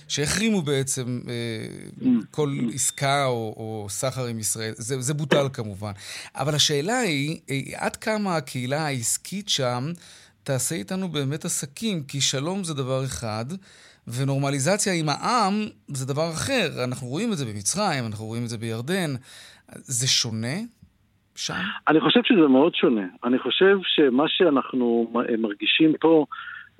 [0.08, 1.66] שהחרימו בעצם אה,
[2.00, 2.06] mm.
[2.30, 4.72] כל עסקה או, או סחר עם ישראל.
[4.76, 5.92] זה, זה בוטל כמובן.
[6.34, 9.92] אבל השאלה היא, אה, עד כמה הקהילה העסקית שם...
[10.46, 13.44] תעשה איתנו באמת עסקים, כי שלום זה דבר אחד,
[14.08, 15.54] ונורמליזציה עם העם
[15.88, 16.84] זה דבר אחר.
[16.84, 19.10] אנחנו רואים את זה במצרים, אנחנו רואים את זה בירדן.
[19.74, 20.56] זה שונה
[21.36, 21.54] שם?
[21.88, 23.06] אני חושב שזה מאוד שונה.
[23.24, 26.26] אני חושב שמה שאנחנו מרגישים פה,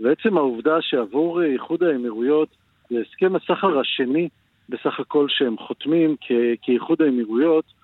[0.00, 2.48] ועצם העובדה שעבור איחוד האמירויות,
[2.90, 4.28] זה הסכם הסחר השני
[4.68, 6.16] בסך הכל שהם חותמים
[6.62, 7.75] כאיחוד האמירויות, אה, אה,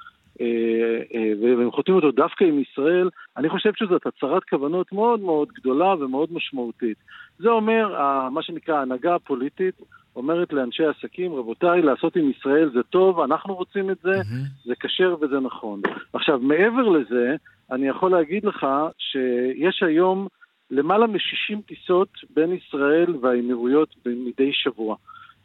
[1.41, 6.33] והם חותמים אותו דווקא עם ישראל, אני חושב שזאת הצהרת כוונות מאוד מאוד גדולה ומאוד
[6.33, 6.97] משמעותית.
[7.39, 7.95] זה אומר,
[8.31, 9.75] מה שנקרא ההנהגה הפוליטית,
[10.17, 14.65] אומרת לאנשי עסקים, רבותיי, לעשות עם ישראל זה טוב, אנחנו רוצים את זה, mm-hmm.
[14.65, 15.81] זה כשר וזה נכון.
[16.13, 17.37] עכשיו, מעבר לזה,
[17.71, 18.67] אני יכול להגיד לך
[18.99, 20.29] שיש היום
[20.71, 24.97] למעלה מ-60 טיסות בין ישראל והאמירויות מדי שבוע.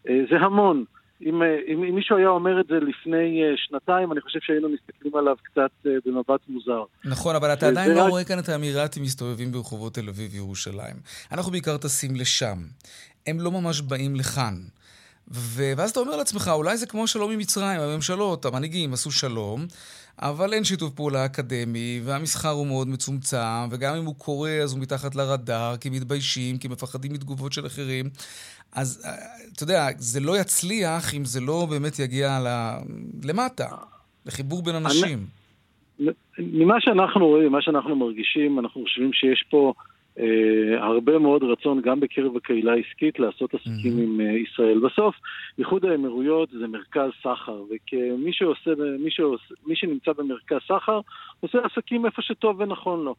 [0.10, 0.84] אה, זה המון.
[1.21, 4.69] אם, אה, אם, אם מישהו היה אומר את זה לפני אה, שנתיים, אני חושב שהיינו
[4.69, 6.84] מסתכלים עליו קצת אה, במבט מוזר.
[7.06, 8.10] נכון, אבל אתה עדיין לא רק...
[8.10, 10.95] רואה כאן את האמירתים מסתובבים ברחובות תל אביב וירושלים.
[11.32, 12.58] אנחנו בעיקר טסים לשם.
[13.27, 14.53] הם לא ממש באים לכאן.
[15.32, 15.63] ו...
[15.77, 19.65] ואז אתה אומר לעצמך, אולי זה כמו שלום עם מצרים, הממשלות, המנהיגים עשו שלום,
[20.21, 24.80] אבל אין שיתוף פעולה אקדמי, והמסחר הוא מאוד מצומצם, וגם אם הוא קורה אז הוא
[24.80, 28.10] מתחת לרדאר, כי מתביישים, כי מפחדים מתגובות של אחרים.
[28.77, 29.11] אז אה,
[29.55, 32.29] אתה יודע, זה לא יצליח אם זה לא באמת יגיע
[33.23, 33.67] למטה,
[34.25, 35.19] לחיבור בין אנשים.
[36.39, 39.73] ממה שאנחנו רואים, מה שאנחנו מרגישים, אנחנו חושבים שיש פה
[40.19, 44.01] אה, הרבה מאוד רצון גם בקרב הקהילה העסקית לעשות עסקים mm-hmm.
[44.01, 44.79] עם אה, ישראל.
[44.79, 45.15] בסוף,
[45.59, 50.99] איחוד האמירויות זה מרכז סחר, וכמי שעושה, מי, שעושה, מי שנמצא במרכז סחר,
[51.39, 53.15] עושה עסקים איפה שטוב ונכון לו.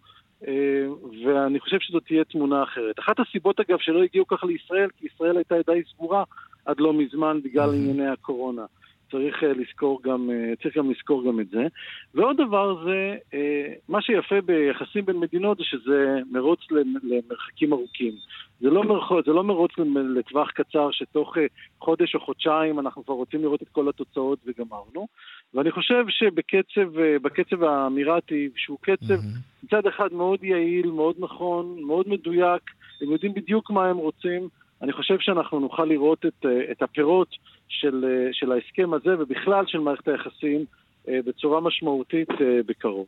[0.46, 0.86] אה,
[1.24, 2.98] ואני חושב שזאת תהיה תמונה אחרת.
[2.98, 6.24] אחת הסיבות, אגב, שלא הגיעו ככה לישראל, כי ישראל הייתה די סגורה
[6.64, 7.74] עד לא מזמן בגלל.
[7.74, 8.64] ענייני הקורונה.
[9.10, 11.66] צריך אה, לזכור גם, אה, צריך גם לזכור גם את זה.
[12.14, 16.60] ועוד דבר זה, אה, מה שיפה ביחסים בין מדינות זה שזה מרוץ
[17.02, 18.12] למרחקים ארוכים.
[18.60, 19.70] זה לא, מרוץ, זה לא מרוץ
[20.16, 21.36] לטווח קצר שתוך
[21.80, 25.06] חודש או חודשיים אנחנו כבר רוצים לראות את כל התוצאות וגמרנו.
[25.54, 29.64] ואני חושב שבקצב האמירתי, שהוא קצב mm-hmm.
[29.64, 32.62] מצד אחד מאוד יעיל, מאוד נכון, מאוד מדויק,
[33.00, 34.48] הם יודעים בדיוק מה הם רוצים.
[34.82, 37.28] אני חושב שאנחנו נוכל לראות את, את הפירות
[37.68, 40.64] של, אה, של ההסכם הזה ובכלל של מערכת היחסים
[41.08, 43.06] אה, בצורה משמעותית אה, בקרוב.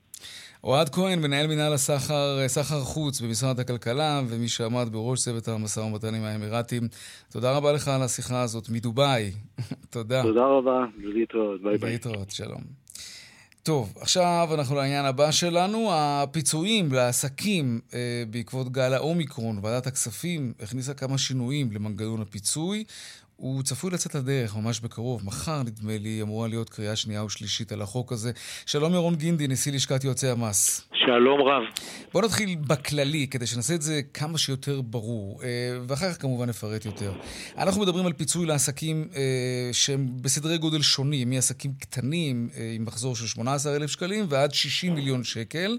[0.64, 6.14] אוהד כהן, מנהל מנהל הסחר, סחר חוץ במשרד הכלכלה, ומי שעמד בראש צוות המשא ומתן
[6.14, 6.82] עם האמירתים.
[7.32, 9.30] תודה רבה לך על השיחה הזאת מדובאי.
[9.94, 10.22] תודה.
[10.22, 11.92] תודה רבה, להתראות, ביי ביי.
[11.92, 12.80] להתראות, שלום.
[13.62, 19.58] טוב, עכשיו אנחנו לעניין הבא שלנו, הפיצויים לעסקים אה, בעקבות גל האומיקרון.
[19.62, 22.84] ועדת הכספים הכניסה כמה שינויים למנגנון הפיצוי.
[23.40, 25.26] הוא צפוי לצאת לדרך ממש בקרוב.
[25.26, 28.32] מחר, נדמה לי, אמורה להיות קריאה שנייה ושלישית על החוק הזה.
[28.66, 30.88] שלום ירון גינדי, נשיא לשכת יועצי המס.
[30.94, 31.62] שלום רב.
[32.12, 35.48] בוא נתחיל בכללי, כדי שנעשה את זה כמה שיותר ברור, אה,
[35.88, 37.12] ואחר כך כמובן נפרט יותר.
[37.58, 43.16] אנחנו מדברים על פיצוי לעסקים אה, שהם בסדרי גודל שונים, מעסקים קטנים אה, עם מחזור
[43.16, 45.78] של 18,000 שקלים ועד 60 מיליון שקל.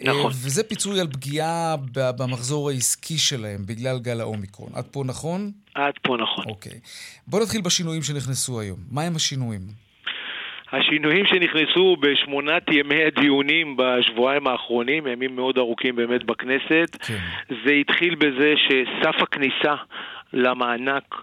[0.00, 0.30] נכון.
[0.30, 4.70] וזה פיצוי על פגיעה במחזור העסקי שלהם בגלל גל האומיקרון.
[4.74, 5.50] עד פה נכון?
[5.74, 6.44] עד פה נכון.
[6.48, 6.80] אוקיי.
[7.26, 8.78] בוא נתחיל בשינויים שנכנסו היום.
[8.90, 9.60] מה הם השינויים?
[10.72, 17.18] השינויים שנכנסו בשמונת ימי הדיונים בשבועיים האחרונים, ימים מאוד ארוכים באמת בכנסת, כן.
[17.64, 19.74] זה התחיל בזה שסף הכניסה
[20.32, 21.14] למענק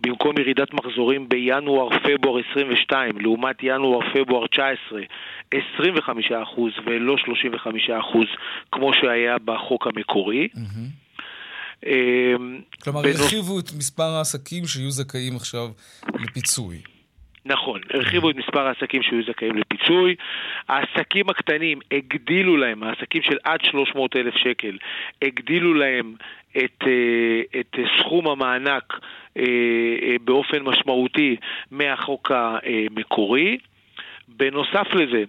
[0.00, 5.00] במקום ירידת מחזורים בינואר-פברואר 22 לעומת ינואר-פברואר 19,
[5.50, 8.26] 25 אחוז ולא 35 אחוז
[8.72, 10.48] כמו שהיה בחוק המקורי.
[11.86, 15.68] אמ, כלומר, בנוס- הרחיבו את מספר העסקים שיהיו זכאים עכשיו
[16.14, 16.76] לפיצוי.
[17.48, 20.14] נכון, הרחיבו את מספר העסקים שהיו זכאים לפיצוי.
[20.68, 24.78] העסקים הקטנים הגדילו להם, העסקים של עד 300 אלף שקל,
[25.22, 26.14] הגדילו להם
[26.58, 28.92] את, אה, את סכום המענק
[30.24, 31.36] באופן משמעותי
[31.70, 33.58] מהחוק המקורי.
[34.28, 35.24] בנוסף לזה,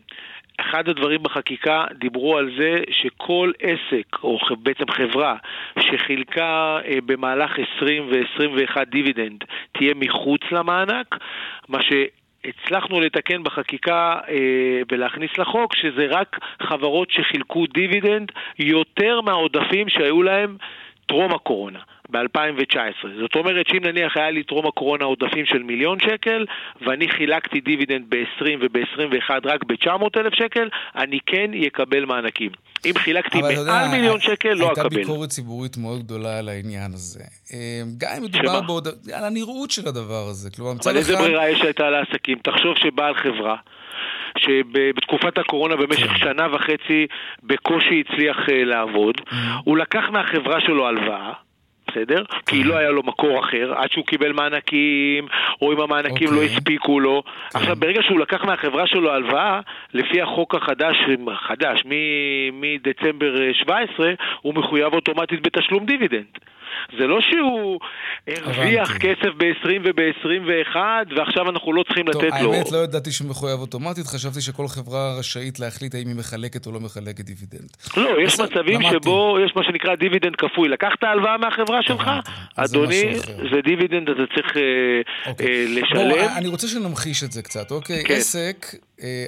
[0.60, 5.36] אחד הדברים בחקיקה דיברו על זה שכל עסק, או בעצם חברה,
[5.80, 11.16] שחילקה אה, במהלך 20 ו-21 דיבידנד, תהיה מחוץ למענק,
[11.68, 20.24] מה שהצלחנו לתקן בחקיקה אה, ולהכניס לחוק, שזה רק חברות שחילקו דיבידנד יותר מהעודפים שהיו
[20.24, 20.58] להם
[21.06, 21.80] טרום הקורונה.
[22.10, 23.08] ב-2019.
[23.22, 26.46] זאת אומרת שאם נניח היה לי טרום הקורונה עודפים של מיליון שקל,
[26.82, 32.52] ואני חילקתי דיבידנד ב-20 וב-21 רק ב-900 אלף שקל, אני כן יקבל מענקים.
[32.86, 34.96] אם חילקתי אתה יודע, מעל מיליון שקל, לא הייתה אקבל.
[34.96, 37.24] ביקורת ציבורית מאוד גדולה על העניין הזה.
[37.54, 38.62] אה, גם אם מדובר?
[38.62, 38.88] בעוד...
[39.14, 40.50] על הנראות של הדבר הזה.
[40.52, 41.24] כלומר, מצד אבל איזה אחד...
[41.24, 42.38] ברירה יש הייתה לעסקים?
[42.44, 43.56] תחשוב שבעל חברה,
[44.38, 46.18] שבתקופת הקורונה במשך כן.
[46.18, 47.08] שנה וחצי
[47.44, 49.16] בקושי הצליח אה, לעבוד,
[49.64, 51.47] הוא לקח מהחברה שלו הלוואה.
[51.88, 52.24] בסדר?
[52.46, 52.68] כי כן.
[52.68, 55.28] לא היה לו מקור אחר, עד שהוא קיבל מענקים,
[55.62, 56.46] או אם המענקים לא אוקיי.
[56.46, 57.24] הספיקו לו.
[57.54, 59.60] עכשיו, ברגע שהוא לקח מהחברה שלו הלוואה,
[59.94, 60.98] לפי החוק החדש,
[61.48, 61.84] חדש,
[62.54, 66.38] מדצמבר אה, 17, הוא מחויב אוטומטית בתשלום דיבידנד.
[66.98, 67.80] זה לא שהוא
[68.28, 68.98] הרוויח.
[68.98, 70.76] כסף ב-20 וב-21,
[71.18, 72.54] ועכשיו אנחנו לא צריכים טוב, לתת לו.
[72.54, 76.72] האמת, לא ידעתי שהוא מחויב אוטומטית, חשבתי שכל חברה רשאית להחליט האם היא מחלקת או
[76.72, 77.70] לא מחלקת דיבידנד.
[77.98, 78.96] לא, יש מצבים למדתי.
[79.04, 80.70] שבו יש מה שנקרא דיבידנד כפוי.
[80.70, 82.10] לקחת הלוואה מהחברה שלך,
[82.56, 83.16] אדוני.
[83.52, 84.64] זה דיבידנד, אתה צריך אה,
[85.28, 86.10] אה, לשלם.
[86.10, 88.04] בואו, אני רוצה שנמחיש את זה קצת, אוקיי?
[88.06, 88.14] כן.
[88.14, 88.66] עסק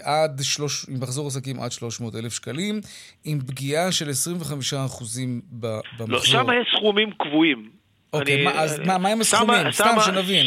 [0.03, 2.81] עד שלוש, עם מחזור עסקים עד 300 אלף שקלים,
[3.25, 6.07] עם פגיעה של 25 אחוזים במחזור.
[6.07, 7.69] לא, שם יש סכומים קבועים.
[8.13, 9.71] אוקיי, אני- מה- אז אה, מה- מה הם הסכומים?
[9.71, 10.45] סתם שנבין.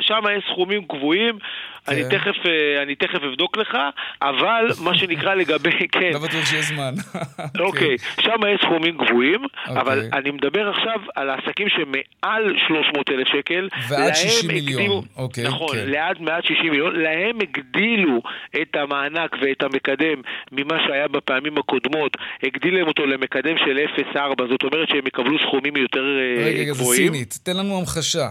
[0.00, 1.38] שמה יש סכומים קבועים,
[1.88, 2.18] אני כן.
[2.18, 3.76] תכף, אה, אני תכף אבדוק לך,
[4.22, 6.94] אבל מה שנקרא לגבי, כן, לא בטוח שיש זמן.
[7.66, 9.80] אוקיי, שם יש סכומים גבוהים, אוקיי.
[9.82, 13.68] אבל אני מדבר עכשיו על העסקים שמעל 300 אלף שקל.
[13.88, 15.04] ועד להם 60 הגדילו- מיליון.
[15.16, 15.90] אוקיי, נכון, כן.
[15.90, 18.22] לעד מעד 60 מיליון, להם הגדילו
[18.62, 20.20] את המענק ואת המקדם
[20.52, 24.18] ממה שהיה בפעמים הקודמות, הגדילו להם אותו למקדם של 0.4,
[24.50, 27.12] זאת אומרת שהם יקבלו סכומים יותר אה, רגע, רגע, זה גבוהים.
[27.12, 27.38] סינית.
[27.42, 28.26] תן לנו המחשה.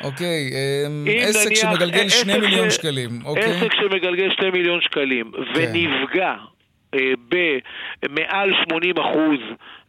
[0.00, 0.50] אוקיי,
[0.86, 3.42] אמ, עסק נניח- שמגלגל 2 עסק מיליון ש- שקלים, אוקיי?
[3.42, 3.50] כן.
[3.50, 6.34] עסק שמגלגל 2 מיליון שקלים ונפגע
[6.94, 7.00] אה,
[8.02, 9.40] במעל 80 אחוז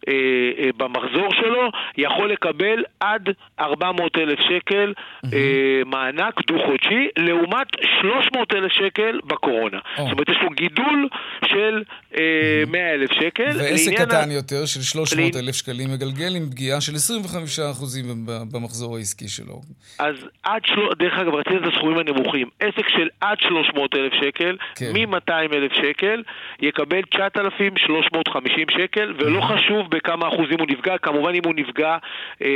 [0.07, 0.13] אה,
[0.59, 4.93] אה, במחזור שלו, יכול לקבל עד 400 אלף שקל
[5.33, 5.39] אה,
[5.85, 7.67] מענק דו-חודשי, לעומת
[8.01, 9.77] 300 אלף שקל בקורונה.
[9.97, 11.07] זאת אומרת, יש לו גידול
[11.45, 11.83] של
[12.17, 12.21] אה,
[12.67, 13.43] 100 אלף שקל.
[13.57, 17.59] ועסק לעניין ה- קטן יותר של 300 לעניין- אלף שקלים מגלגל עם פגיעה של 25
[17.59, 18.05] אחוזים
[18.51, 19.61] במחזור העסקי שלו.
[19.99, 22.47] אז עד שלו, דרך אגב, רציתי את הסכומים הנמוכים.
[22.59, 24.91] עסק של עד 300 אלף שקל, כן.
[24.93, 26.23] מ-200 אלף שקל,
[26.61, 31.97] יקבל 9,350 שקל, ולא חשוב בכמה אחוזים הוא נפגע, כמובן אם הוא נפגע
[32.41, 32.47] אה,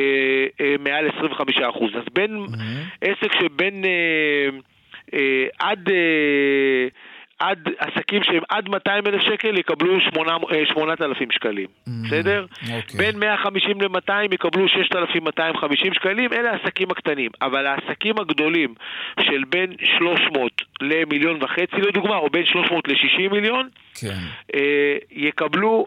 [0.62, 1.92] אה, מעל 25 אחוז.
[1.96, 2.46] אז בין
[3.02, 4.50] עסק שבין אה,
[5.14, 5.90] אה, עד...
[5.90, 6.88] אה,
[7.40, 10.00] עד עסקים שהם עד 200 אלף שקל יקבלו
[10.66, 12.46] 8,000 שקלים, בסדר?
[12.62, 12.98] אוקיי.
[12.98, 17.32] בין 150 ל-200 יקבלו 6,250 שקלים, אלה העסקים הקטנים.
[17.42, 18.74] אבל העסקים הגדולים
[19.20, 24.08] של בין 300 למיליון וחצי לדוגמה, או בין 300 ל-60 מיליון, כן.
[24.56, 25.86] אה, יקבלו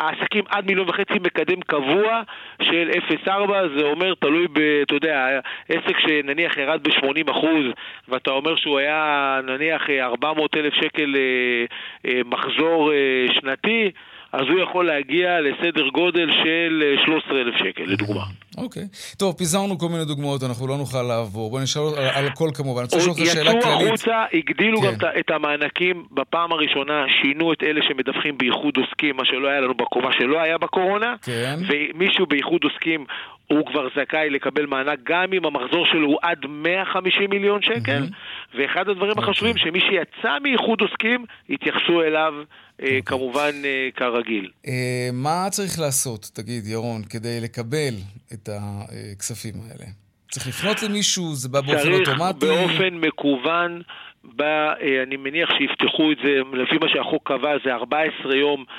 [0.00, 2.22] העסקים עד מיליון וחצי מקדם קבוע
[2.62, 2.90] של
[3.24, 3.30] 0.4,
[3.78, 4.58] זה אומר, תלוי ב...
[4.82, 7.64] אתה יודע, עסק שנניח ירד ב-80 אחוז,
[8.08, 11.64] ואתה אומר שהוא היה נניח 400 אלף שקל אה,
[12.10, 13.90] אה, מחזור אה, שנתי,
[14.32, 18.22] אז הוא יכול להגיע לסדר גודל של אה, 13 אלף שקל, לדוגמה.
[18.58, 18.82] אוקיי.
[19.18, 21.50] טוב, פיזרנו כל מיני דוגמאות, אנחנו לא נוכל לעבור.
[21.50, 22.78] בוא נשאל על, על הכל כמובן.
[22.80, 23.86] אני רוצה לשאול אותך שאלה יצאו כללית.
[23.88, 24.86] החוצה, הגדילו כן.
[24.86, 29.74] גם את- המענקים בפעם הראשונה, שינו את אלה שמדווחים באיחוד עוסקים, מה שלא היה לנו
[29.74, 31.56] בקומה, שלא היה בקורונה, כן.
[31.68, 33.04] ומישהו באיחוד עוסקים
[33.46, 38.02] הוא כבר זכאי לקבל מענק גם אם המחזור שלו הוא עד 150 מיליון שקל,
[38.54, 39.24] ואחד הדברים אוקיי.
[39.24, 42.34] החשובים, שמי שיצא מאיחוד עוסקים, יתייחסו אליו.
[42.38, 42.42] אה,
[43.04, 44.50] כמובן אה, כרגיל.
[44.66, 47.94] אה, מה צריך לעשות, תגיד, ירון, כדי לקבל
[48.32, 49.84] את הכספים האלה?
[50.30, 52.46] צריך לפנות למישהו, זה בא באופן צריך אוטומטי?
[52.46, 53.82] באופן מקוון.
[54.24, 58.74] בא, אה, אני מניח שיפתחו את זה, לפי מה שהחוק קבע, זה 14 יום אה,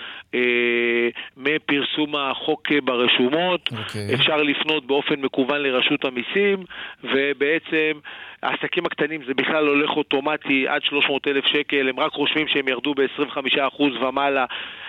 [1.38, 3.69] מפרסום החוק אה, ברשומות.
[3.77, 4.13] אוקיי.
[4.15, 6.63] אפשר לפנות באופן מקוון לרשות המיסים,
[7.03, 7.99] ובעצם
[8.43, 12.93] העסקים הקטנים זה בכלל הולך אוטומטי עד 300 אלף שקל, הם רק חושבים שהם ירדו
[12.93, 14.45] ב-25% ומעלה,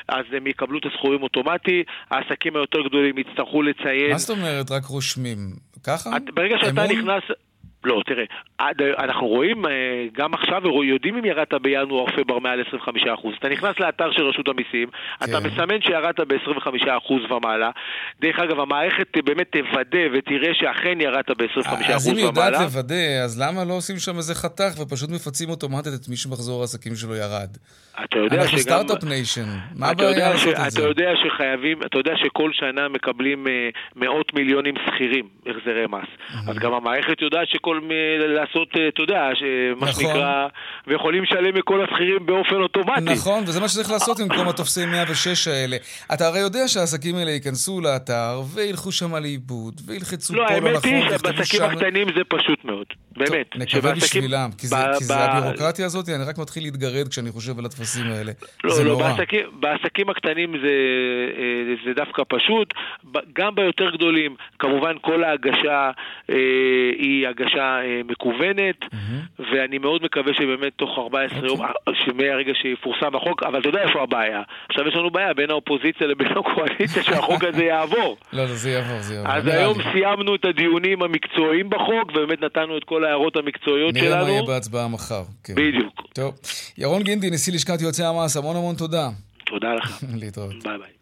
[0.09, 1.83] אז הם יקבלו את הסכומים אוטומטי.
[2.11, 4.11] העסקים היותר גדולים יצטרכו לציין...
[4.11, 5.39] מה זאת אומרת רק רושמים?
[5.87, 6.17] ככה?
[6.17, 6.97] את- ברגע שאתה אמון?
[6.97, 7.23] נכנס...
[7.85, 8.25] לא, תראה,
[8.59, 9.71] עד, אנחנו רואים אה,
[10.13, 12.67] גם עכשיו, יודעים אם ירדת בינואר-פברואר מעל 25%.
[13.39, 14.89] אתה נכנס לאתר של רשות המיסים,
[15.25, 15.47] אתה כן.
[15.47, 17.71] מסמן שירדת ב-25% ומעלה.
[18.21, 21.95] דרך אגב, המערכת באמת תוודא ותראה שאכן ירדת ב-25% ומעלה.
[21.97, 25.93] אז אם היא יודעת לוודא, אז למה לא עושים שם איזה חתך ופשוט מפצים אוטומטית
[25.95, 27.49] את מי שמחזור העסקים שלו ירד?
[28.05, 28.59] אתה יודע אנחנו שגם...
[28.59, 30.83] סטארט-אפ ניישן, מה אתה הבעיה ש- לעשות את אתה זה?
[30.83, 36.09] יודע שחייבים, אתה יודע שכל שנה מקבלים אה, מאות מיליונים שכירים החזרי מס.
[36.49, 37.91] אז גם המערכת יודעת שכל, מ-
[38.35, 39.43] לעשות, אה, אתה יודע, ש-
[39.81, 40.05] מה נכון.
[40.05, 40.47] שנקרא,
[40.87, 43.01] ויכולים לשלם מכל השכירים באופן אוטומטי.
[43.01, 45.77] נכון, וזה מה שצריך לעשות במקום הטופסי 106 האלה.
[46.15, 50.77] אתה הרי יודע שהעסקים האלה ייכנסו לאתר וילכו שם לאיבוד, וילחצו לא, פה לא האמת
[50.77, 51.63] נכון, היא ויכתבו שבעסקים.
[51.63, 53.47] הקטנים זה פשוט מאוד, באמת.
[53.57, 57.09] נקווה שבעסקים- בשבילם, כי זה, ב- כי זה ב- הבירוקרטיה הזאת, אני רק מתחיל להתגרד
[57.09, 58.33] כשאני חושב על הטפסים האלה.
[58.65, 59.09] לא, זה לא, נורא.
[59.13, 60.69] בעסקים, בעסקים הקטנים זה,
[61.39, 61.45] אה,
[61.85, 62.75] זה דווקא פשוט,
[63.39, 65.91] גם ביותר גדולים, כמובן כל ההגשה
[66.31, 66.35] אה,
[66.99, 68.81] היא הגשה אה, מקוונת,
[69.39, 71.75] ואני מאוד מקווה שבאמת תוך 14 יום, אוקיי.
[71.89, 74.43] אה, שמהרגע שיפורסם החוק, אבל אתה יודע איפה הבעיה.
[74.69, 78.17] עכשיו יש לנו בעיה בין האופוזיציה לבין הקואליציה שהחוק הזה יעבור.
[78.33, 79.33] לא, לא, זה יעבור, זה יעבור.
[79.33, 79.85] אז נראה היום לי.
[79.93, 84.47] סיימנו את הדיונים המקצועיים בחוק, ובאמת נתנו את כל ההערות המקצועיות נראה מה יהיה שלנו.
[84.47, 85.23] בהצבעה מחר.
[85.45, 85.55] כן.
[85.55, 86.03] בדיוק.
[86.13, 86.35] טוב.
[86.79, 89.09] ירון גינדי, נשיא לשכת יועצי המס, המון המון תודה.
[89.45, 90.03] תודה לך.
[90.21, 90.63] להתראות.
[90.65, 91.00] ביי ביי.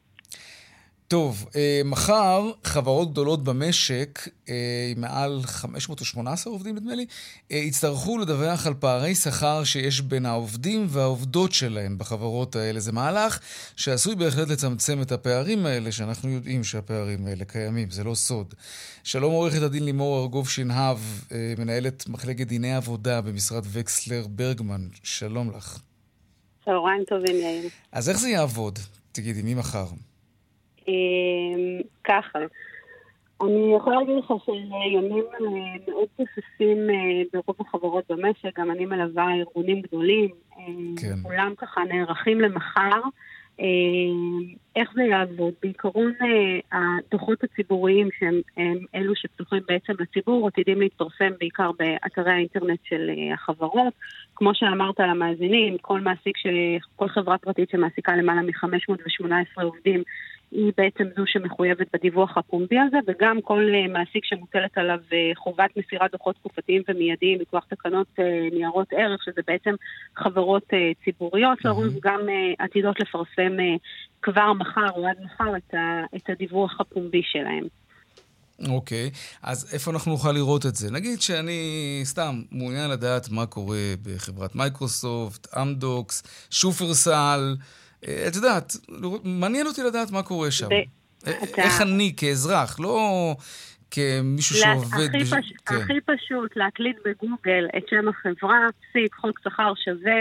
[1.09, 7.07] טוב, אה, מחר חברות גדולות במשק, אה, מעל 500 או 18 עובדים נדמה לי,
[7.53, 12.81] אה, יצטרכו לדווח על פערי שכר שיש בין העובדים והעובדות שלהם בחברות האלה.
[12.81, 13.39] זה מהלך
[13.77, 18.55] שעשוי בהחלט לצמצם את הפערים האלה, שאנחנו יודעים שהפערים האלה קיימים, זה לא סוד.
[19.05, 20.99] שלום עורכת הדין לימור ארגוב שנהב,
[21.59, 25.79] מנהלת מחלקת דיני עבודה במשרד וקסלר ברגמן, שלום לך.
[26.65, 27.69] צהריים טובים, יאיר.
[27.93, 28.79] אז איך זה יעבוד?
[29.13, 29.87] תגידי, מי מחר?
[29.87, 30.08] אמ,
[32.05, 32.39] ככה,
[33.43, 35.39] אני יכולה להגיד לך שימים אה,
[35.89, 40.65] מאוד תוססים אה, ברוב החברות במשק, גם אני מלווה ארגונים גדולים, אה,
[41.01, 41.15] כן.
[41.23, 43.01] כולם ככה נערכים למחר.
[44.79, 45.55] איך זה יעבוד?
[45.63, 52.79] בעיקרון אה, הדוחות הציבוריים שהם הם אלו שפתוחים בעצם לציבור עתידים להתפרסם בעיקר באתרי האינטרנט
[52.85, 53.93] של אה, החברות.
[54.35, 56.47] כמו שאמרת למאזינים, כל מעסיק, ש...
[56.97, 60.03] כל חברה פרטית שמעסיקה למעלה מ-518 עובדים
[60.51, 64.99] היא בעצם זו שמחויבת בדיווח הפומבי הזה, וגם כל אה, מעסיק שמוטלת עליו
[65.37, 68.07] חובת מסירת דוחות תקופתיים ומיידיים מכוח תקנות
[68.53, 69.75] ניירות ערך, שזה בעצם
[70.17, 70.65] חברות
[71.05, 72.21] ציבוריות, לרוב גם
[72.59, 73.57] עתידות לפרסם
[74.23, 77.65] כבר מחר או עד מחר את, ה, את הדיווח הפומבי שלהם.
[78.69, 79.11] אוקיי,
[79.43, 80.91] אז איפה אנחנו נוכל לראות את זה?
[80.91, 81.61] נגיד שאני
[82.05, 87.57] סתם מעוניין לדעת מה קורה בחברת מייקרוסופט, אמדוקס, שופרסל,
[88.09, 88.73] אה, את יודעת,
[89.25, 90.67] מעניין אותי לדעת מה קורה שם.
[90.67, 93.35] ו- אה, אתה- איך אני כאזרח, לא
[93.91, 95.09] כמישהו לה- שעובד...
[95.09, 95.53] הכי, בש- פש...
[95.67, 95.75] כן.
[95.75, 100.21] הכי פשוט להקליד בגוגל את שם החברה, פסיק, חוק שכר שווה.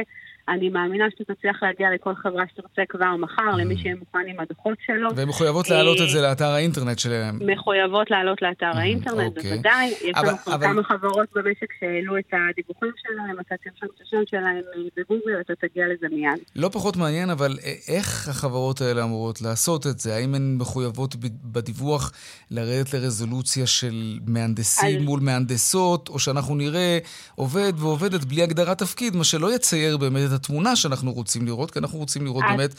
[0.49, 4.77] אני מאמינה שאתה תצליח להגיע לכל חברה שתרצה כבר מחר, למי שיהיה מוכן עם הדוחות
[4.85, 5.09] שלו.
[5.15, 7.39] והן מחויבות להעלות אה, את זה לאתר האינטרנט שלהם.
[7.53, 9.51] מחויבות לעלות לאתר האינטרנט, אוקיי.
[9.51, 9.87] בוודאי.
[9.87, 14.17] יש אבל- לנו אבל- כמה חברות במשק שהעלו את הדיווחים שלהם, אתה תרשום את השם
[14.29, 14.43] שלהם
[14.75, 16.39] אה, בגוגל, אתה תגיע לזה מיד.
[16.55, 20.15] לא פחות מעניין, אבל א- איך החברות האלה אמורות לעשות את זה?
[20.15, 22.11] האם הן מחויבות בדיווח
[22.51, 26.97] לרדת לרזולוציה של מהנדסים אז- מול מהנדסות, או שאנחנו נראה
[27.35, 31.79] עובד ועובדת בלי הגדרת תפקיד, מה שלא יצייר באמת את התמונה שאנחנו רוצים לראות, כי
[31.79, 32.71] אנחנו רוצים לראות אז- באמת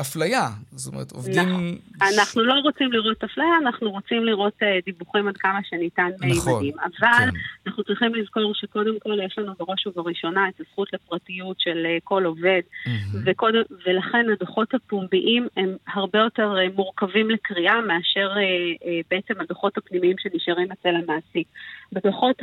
[0.00, 0.48] אפליה.
[0.72, 1.48] זאת אומרת, עובדים...
[1.48, 1.78] נכון.
[2.14, 6.78] אנחנו לא רוצים לראות אפליה, אנחנו רוצים לראות אה, דיווחים עד כמה שניתן נכון, מימדים.
[6.80, 7.28] אבל
[7.66, 12.24] אנחנו צריכים לזכור שקודם כל יש לנו בראש ובראשונה את הזכות לפרטיות של אה, כל
[12.24, 12.60] עובד,
[13.24, 18.42] וקודם, ולכן הדוחות הפומביים הם הרבה יותר אה, מורכבים לקריאה מאשר אה,
[18.88, 21.48] אה, בעצם הדוחות הפנימיים שנשארים אצל המעסיק.
[21.92, 22.42] בדוחות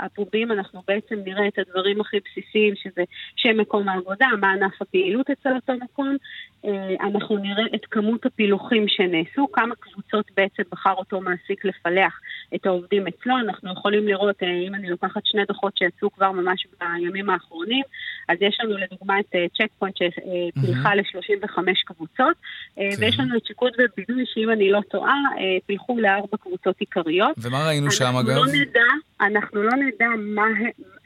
[0.00, 3.02] הפומביים אנחנו בעצם נראה את הדברים הכי בסיסיים, שזה
[3.36, 6.16] שם מקום העבודה, מה ענף הפעילות אצל אותו מקום.
[6.64, 12.20] אה, אנחנו נראה את כמות הפילוחים שנעשו, כמה קבוצות בעצם בחר אותו מעסיק לפלח
[12.54, 13.38] את העובדים אצלו.
[13.38, 17.84] אנחנו יכולים לראות, אה, אם אני לוקחת שני דוחות שיצאו כבר ממש בימים האחרונים,
[18.28, 22.36] אז יש לנו לדוגמה את צ'ק פוינט שפילחה ל-35 קבוצות,
[22.78, 23.02] אה, כן.
[23.02, 27.36] ויש לנו את שיקוד ובידוי, שאם אני לא טועה, אה, פילחו לארבע קבוצות עיקריות.
[27.38, 28.28] ומה ראינו שם, אנחנו אגב?
[28.28, 28.80] לא נדע,
[29.20, 30.46] אנחנו לא נדע מה,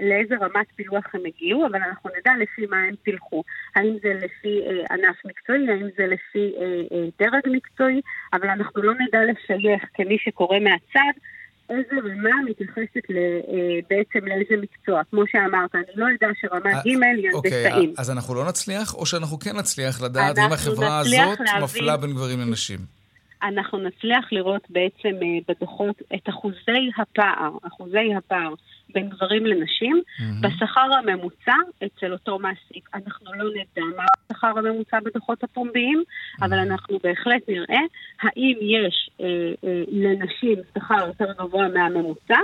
[0.02, 3.42] לאיזה רמת פילוח הם הגיעו, אבל אנחנו נדע לפי מה הם פילחו.
[3.76, 8.00] האם זה לפי אה, ענף מקצועי, האם זה לפי אה, אה, דרג מקצועי,
[8.32, 11.18] אבל אנחנו לא נדע לשייך כמי שקורא מהצד.
[11.70, 15.02] איזה רמה מתייחסת ל, אה, בעצם לאיזה מקצוע.
[15.10, 17.94] כמו שאמרת, אני לא יודע שרמה אה, ג' היא אוקיי, הנדסאים.
[17.98, 22.10] אז אנחנו לא נצליח, או שאנחנו כן נצליח לדעת אם החברה הזאת להבין- מפלה בין
[22.10, 23.01] גברים לנשים?
[23.42, 28.54] אנחנו נצליח לראות בעצם אה, בדוחות את אחוזי הפער, אחוזי הפער
[28.94, 30.02] בין גברים לנשים
[30.40, 31.54] בשכר הממוצע
[31.86, 32.88] אצל אותו מעסיק.
[32.94, 36.02] אנחנו לא נדע מה השכר הממוצע בדוחות הפומביים,
[36.42, 37.80] אבל אנחנו בהחלט נראה
[38.22, 39.26] האם יש אה,
[39.64, 42.38] אה, לנשים שכר יותר גבוה מהממוצע,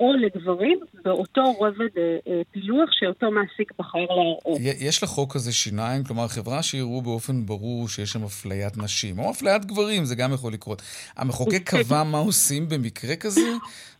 [0.00, 4.58] או לגברים באותו רובד אה, אה, פילוח שאותו מעסיק בחר להראות.
[4.80, 6.04] יש לחוק הזה שיניים?
[6.04, 10.52] כלומר, חברה שיראו באופן ברור שיש שם אפליית נשים, או אפליית גברים, זה גם יכול
[10.52, 10.82] לקרות.
[11.16, 13.40] המחוקק קבע מה עושים במקרה כזה?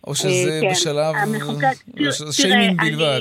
[0.06, 0.70] או שזה אה, כן.
[0.70, 1.14] בשלב...
[1.14, 3.20] המחוקק- שזה שיימינג בלבד?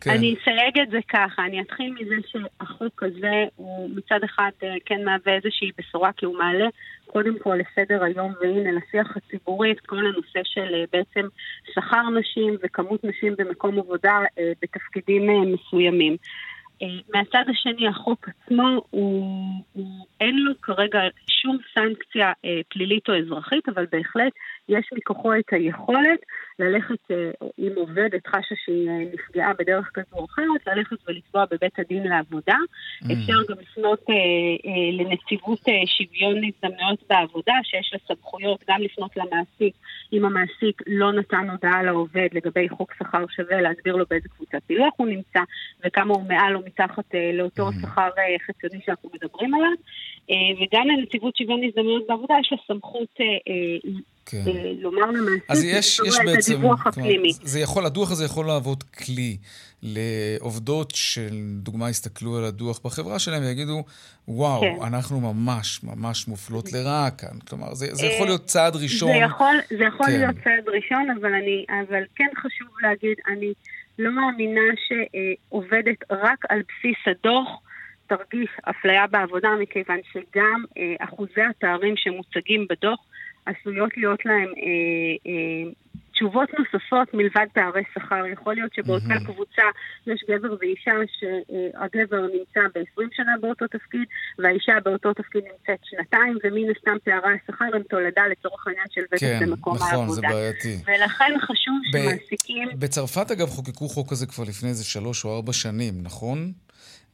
[0.00, 0.10] כן.
[0.10, 5.04] אני אסייג את זה ככה, אני אתחיל מזה שהחוק הזה הוא מצד אחד אה, כן
[5.04, 6.66] מהווה איזושהי בשורה, כי הוא מעלה
[7.06, 11.28] קודם כל לסדר היום והנה לשיח הציבורי את כל הנושא של אה, בעצם
[11.74, 16.16] שכר נשים וכמות נשים במקום עבודה אה, בתפקידים מסוימים.
[17.14, 19.26] מהצד השני, החוק עצמו, הוא,
[19.72, 20.98] הוא, אין לו כרגע
[21.44, 24.32] שום סנקציה אה, פלילית או אזרחית, אבל בהחלט
[24.68, 26.20] יש מכוחו את היכולת
[26.58, 31.78] ללכת, אה, אם עובדת חשה שהיא אה, נפגעה בדרך כזו או אחרת, ללכת ולתבוע בבית
[31.78, 32.56] הדין לעבודה.
[32.56, 33.12] Mm.
[33.12, 39.16] אפשר גם לפנות אה, אה, לנציבות אה, שוויון הזדמנויות בעבודה, שיש לה סמכויות גם לפנות
[39.16, 39.74] למעסיק,
[40.12, 44.92] אם המעסיק לא נתן הודעה לעובד לגבי חוק שכר שווה, להסביר לו באיזה קבוצת פילוח
[44.96, 45.40] הוא נמצא,
[45.84, 49.72] וכמה הוא מעל או מתחת אה, לאותו שכר אה, חציוני שאנחנו מדברים עליו.
[50.30, 53.90] אה, וגם לנציבות שוויון הזדמנויות בעבודה יש לה סמכות אה, אה,
[54.26, 54.42] כן.
[54.46, 56.76] אה, לומר למעסיק, אז יש, יש בעצם, כלומר.
[57.42, 59.36] זה יכול, הדוח הזה יכול להוות כלי
[59.82, 63.84] לעובדות שלדוגמה יסתכלו על הדוח בחברה שלהם ויגידו,
[64.28, 64.74] וואו, כן.
[64.86, 67.38] אנחנו ממש ממש מופלות לרעה כאן.
[67.48, 69.12] כלומר, זה, זה יכול אה, להיות צעד ראשון.
[69.12, 70.12] זה יכול, זה יכול כן.
[70.12, 73.52] להיות צעד ראשון, אבל, אני, אבל כן חשוב להגיד, אני
[73.98, 77.48] לא מאמינה שעובדת רק על בסיס הדוח
[78.16, 83.00] תרגיש אפליה בעבודה, מכיוון שגם אה, אחוזי התארים שמוצגים בדוח
[83.46, 85.72] עשויות להיות להם אה, אה,
[86.14, 88.26] תשובות נוספות מלבד פערי שכר.
[88.26, 89.24] יכול להיות שבאותה מהמם.
[89.24, 89.62] קבוצה
[90.06, 94.04] יש גבר ואישה שהגבר נמצא ב-20 שנה באותו תפקיד
[94.38, 99.20] והאישה באותו תפקיד נמצאת שנתיים, ומן הסתם פערי השכר הם תולדה לצורך העניין של ותק
[99.20, 100.14] כן, במקום נכון, העבודה.
[100.14, 100.76] זה בעייתי.
[100.86, 102.68] ולכן חשוב ב- שמעסיקים...
[102.78, 106.52] בצרפת, אגב, חוקקו חוק כזה כבר לפני איזה שלוש או ארבע שנים, נכון?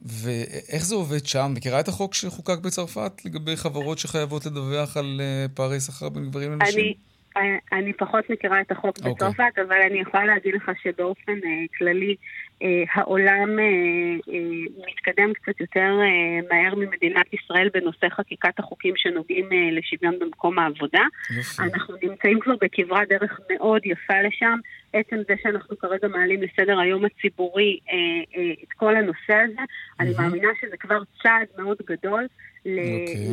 [0.02, 1.52] ואיך זה עובד שם?
[1.54, 6.52] מכירה את החוק שחוקק בצרפת לגבי חברות שחייבות לדווח על אה, פערי שכר בין גברים
[6.52, 6.92] לנשים?
[7.36, 9.12] אני, אני פחות מכירה את החוק אוקיי.
[9.12, 12.16] בצרפת, אבל אני יכולה להגיד לך שבאופן אה, כללי
[12.62, 13.64] אה, העולם אה,
[14.34, 20.58] אה, מתקדם קצת יותר אה, מהר ממדינת ישראל בנושא חקיקת החוקים שנוגעים אה, לשוויון במקום
[20.58, 21.02] העבודה.
[21.36, 21.62] יופי.
[21.62, 24.58] אנחנו נמצאים כבר בכברת דרך מאוד יפה לשם.
[24.92, 27.94] עצם זה שאנחנו כרגע מעלים לסדר היום הציבורי אה,
[28.36, 29.60] אה, את כל הנושא הזה,
[30.00, 32.26] אני מאמינה שזה כבר צעד מאוד גדול
[32.66, 33.26] ל- אוקיי.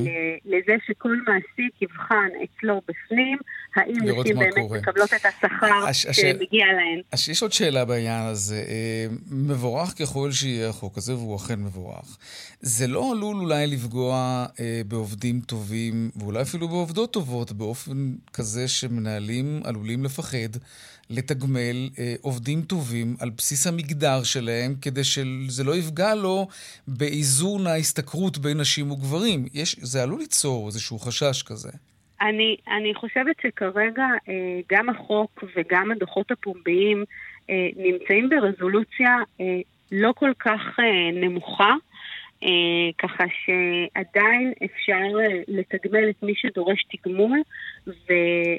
[0.45, 3.37] ל- לזה שכל מעסיק יבחן אצלו בפנים,
[3.75, 4.79] האם נשים באמת קורה.
[4.79, 7.01] מקבלות את השכר הש- הש- שמגיע להן.
[7.11, 8.55] אז יש עוד שאלה בעניין הזה.
[8.67, 12.17] אה, מבורך ככל שיהיה החוק הזה, והוא אכן מבורך.
[12.59, 14.15] זה לא עלול אולי לפגוע
[14.59, 17.91] אה, בעובדים טובים, ואולי אפילו בעובדות טובות, באופן
[18.33, 20.57] כזה שמנהלים עלולים לפחד
[21.09, 26.47] לתגמל אה, עובדים טובים על בסיס המגדר שלהם, כדי שזה לא יפגע לו
[26.87, 29.45] באיזון ההשתכרות בין נשים וגברים.
[29.53, 31.69] יש, זה עלול ליצור איזשהו חשש כזה.
[32.21, 37.03] אני, אני חושבת שכרגע אה, גם החוק וגם הדוחות הפומביים
[37.49, 39.59] אה, נמצאים ברזולוציה אה,
[39.91, 41.75] לא כל כך אה, נמוכה,
[42.97, 47.39] ככה שעדיין אפשר אה, לתגמל את מי שדורש תגמול
[47.87, 48.13] ו,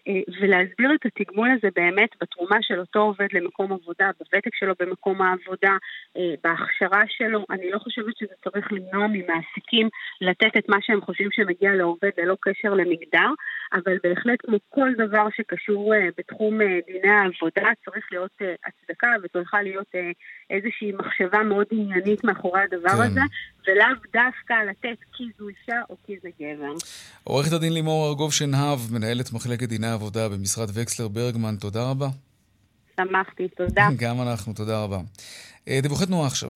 [0.08, 5.22] אה, ולהסביר את התגמול הזה באמת בתרומה של אותו עובד למקום עבודה, בוותק שלו במקום
[5.22, 5.76] העבודה,
[6.16, 7.44] אה, בהכשרה שלו.
[7.50, 9.88] אני לא חושבת שזה צריך למנוע ממעסיקים
[10.20, 13.30] לתת את מה שהם חושבים שמגיע לעובד ללא קשר למגדר,
[13.72, 19.08] אבל בהחלט כמו כל דבר שקשור אה, בתחום אה, דיני העבודה, צריך להיות אה, הצדקה
[19.22, 20.10] וצריכה להיות אה,
[20.50, 23.02] איזושהי מחשבה מאוד עניינית מאחורי הדבר כן.
[23.02, 23.20] הזה,
[23.68, 26.72] ולאו דווקא לתת כי זו אישה או כי זה גבר.
[27.24, 32.08] עורכת הדין לימור ארגוב שנהב, מנהלת מחלקת דיני עבודה במשרד וקסלר ברגמן, תודה רבה.
[32.96, 33.88] שמחתי, תודה.
[34.02, 34.98] גם אנחנו, תודה רבה.
[35.68, 36.48] אה, דיווחי תנועה עכשיו.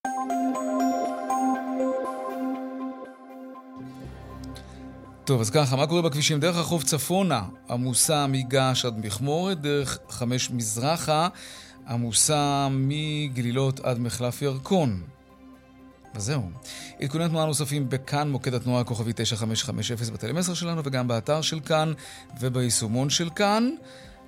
[5.25, 6.39] טוב, אז ככה, מה קורה בכבישים?
[6.39, 11.27] דרך החוף צפונה עמוסה מגעש עד מכמורת, דרך חמש מזרחה
[11.89, 15.12] עמוסה מגלילות עד מחלף ירקון.
[16.15, 16.49] וזהו.
[17.01, 21.93] עדכוני תנועה נוספים בכאן, מוקד התנועה כוכבי 9550 בטלמסר שלנו וגם באתר של כאן
[22.39, 23.69] וביישומון של כאן.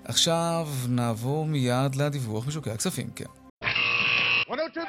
[0.03, 3.25] עכשיו נעבור מיד לדיווח משוקי הכספים, כן.
[4.49, 4.87] 102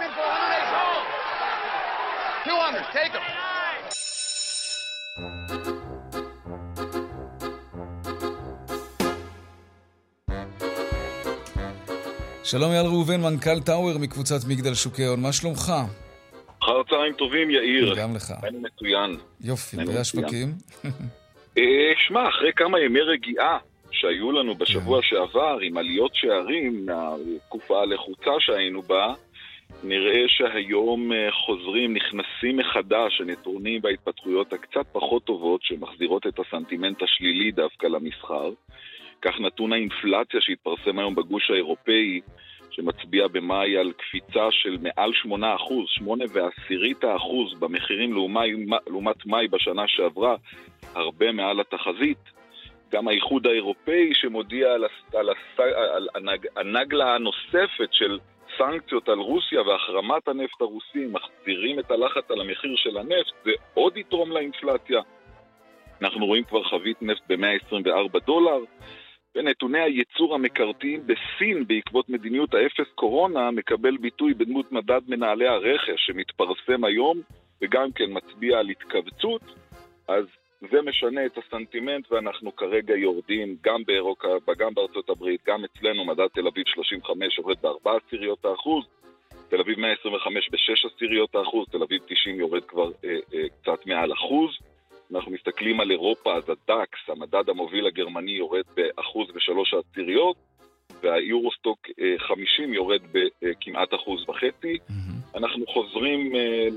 [2.47, 3.37] 200, take them.
[12.45, 15.73] שלום אייל ראובן, מנכ"ל טאוור מקבוצת מגדל שוקי הון, מה שלומך?
[16.67, 17.95] אחר צהריים טובים, יאיר.
[17.95, 18.33] גם לך.
[18.43, 19.17] היינו מצוין.
[19.41, 20.49] יופי, והשווקים?
[21.59, 23.59] אה, שמע, אחרי כמה ימי רגיעה
[23.91, 25.09] שהיו לנו בשבוע כן.
[25.09, 29.15] שעבר, עם עליות שערים מהתקופה הלחוצה שהיינו בה,
[29.85, 37.51] נראה שהיום אה, חוזרים, נכנסים מחדש הנתונים וההתפתחויות הקצת פחות טובות שמחזירות את הסנטימנט השלילי
[37.51, 38.51] דווקא למסחר.
[39.23, 42.21] כך נתון האינפלציה שהתפרסם היום בגוש האירופאי,
[42.77, 48.51] שמצביע במאי על קפיצה של מעל 8 אחוז, 8 ועשירית האחוז במחירים לעומת,
[48.87, 50.37] לעומת מאי בשנה שעברה,
[50.95, 52.37] הרבה מעל התחזית.
[52.93, 58.19] גם האיחוד האירופאי שמודיע על, על, על, על הנגלה הנוספת של
[58.59, 63.97] סנקציות על רוסיה והחרמת הנפט הרוסי, מחזירים את הלחץ על המחיר של הנפט, זה עוד
[63.97, 65.01] יתרום לאינפלציה.
[66.03, 68.59] אנחנו רואים כבר חבית נפט ב-124 דולר,
[69.37, 76.85] ונתוני הייצור המקרתיים בסין בעקבות מדיניות האפס קורונה מקבל ביטוי בדמות מדד מנהלי הרכש שמתפרסם
[76.85, 77.21] היום
[77.63, 79.43] וגם כן מצביע על התכווצות,
[80.09, 80.25] אז
[80.61, 86.27] זה משנה את הסנטימנט ואנחנו כרגע יורדים גם באירופה, גם בארצות הברית, גם אצלנו מדד
[86.27, 88.85] תל אביב 35 יורד ב-4 עשיריות האחוז,
[89.49, 94.13] תל אביב 125 ב-6 עשיריות האחוז, תל אביב 90 יורד כבר אה, אה, קצת מעל
[94.13, 94.51] אחוז.
[95.15, 100.37] אנחנו מסתכלים על אירופה, אז הדקס, המדד המוביל הגרמני, יורד באחוז ושלוש העשיריות,
[101.03, 101.79] והיורוסטוק
[102.19, 104.79] 50 אה, יורד בכמעט אחוז וחצי.
[104.89, 105.39] Mm-hmm.
[105.39, 106.69] אנחנו חוזרים אה,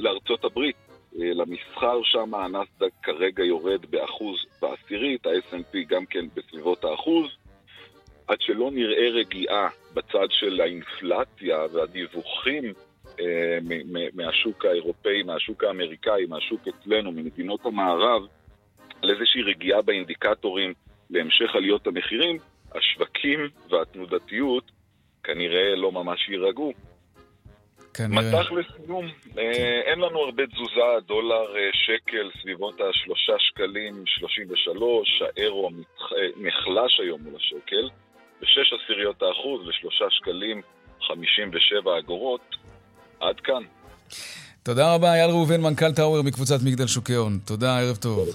[0.00, 0.76] לארצות הברית,
[1.20, 7.26] אה, למסחר שם, הנסדק כרגע יורד באחוז בעשירית, ה-S&P גם כן בסביבות האחוז.
[8.28, 12.72] עד שלא נראה רגיעה בצד של האינפלציה והדיווחים
[14.14, 18.22] מהשוק האירופאי, מהשוק האמריקאי, מהשוק אצלנו, ממדינות המערב,
[19.02, 20.74] על איזושהי רגיעה באינדיקטורים
[21.10, 22.38] להמשך עליות המחירים,
[22.74, 24.70] השווקים והתנודתיות
[25.24, 26.72] כנראה לא ממש יירגעו.
[27.94, 28.22] כנראה.
[28.22, 29.06] מטח לסיום,
[29.38, 35.70] אה, אין לנו הרבה תזוזה, דולר אה, שקל סביבות השלושה שקלים, 33, האירו
[36.36, 37.88] נחלש היום מול השקל,
[38.40, 40.62] בשש עשיריות האחוז לשלושה שקלים,
[41.00, 42.56] 57 אגורות.
[43.22, 43.62] עד כאן.
[44.62, 47.38] תודה רבה, אייל ראובן, מנכ"ל טאוור מקבוצת מגדל שוקי הון.
[47.44, 48.28] תודה, ערב טוב.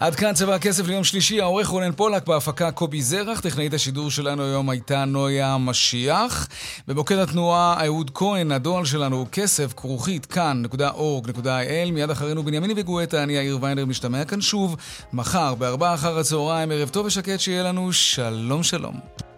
[0.00, 4.42] עד כאן צבע הכסף ליום שלישי, העורך רונן פולק, בהפקה קובי זרח, טכנאית השידור שלנו
[4.42, 6.48] היום הייתה נויה משיח.
[6.88, 11.92] במוקד התנועה אהוד כהן, הדואל שלנו הוא כסף כרוכית כאן.org.il.
[11.92, 14.76] מיד אחרינו בנימין וגואטה, אני יאיר ויינר משתמע כאן שוב,
[15.12, 19.29] מחר בארבעה אחר הצהריים, ערב טוב ושקט שיהיה לנו, שלום שלום.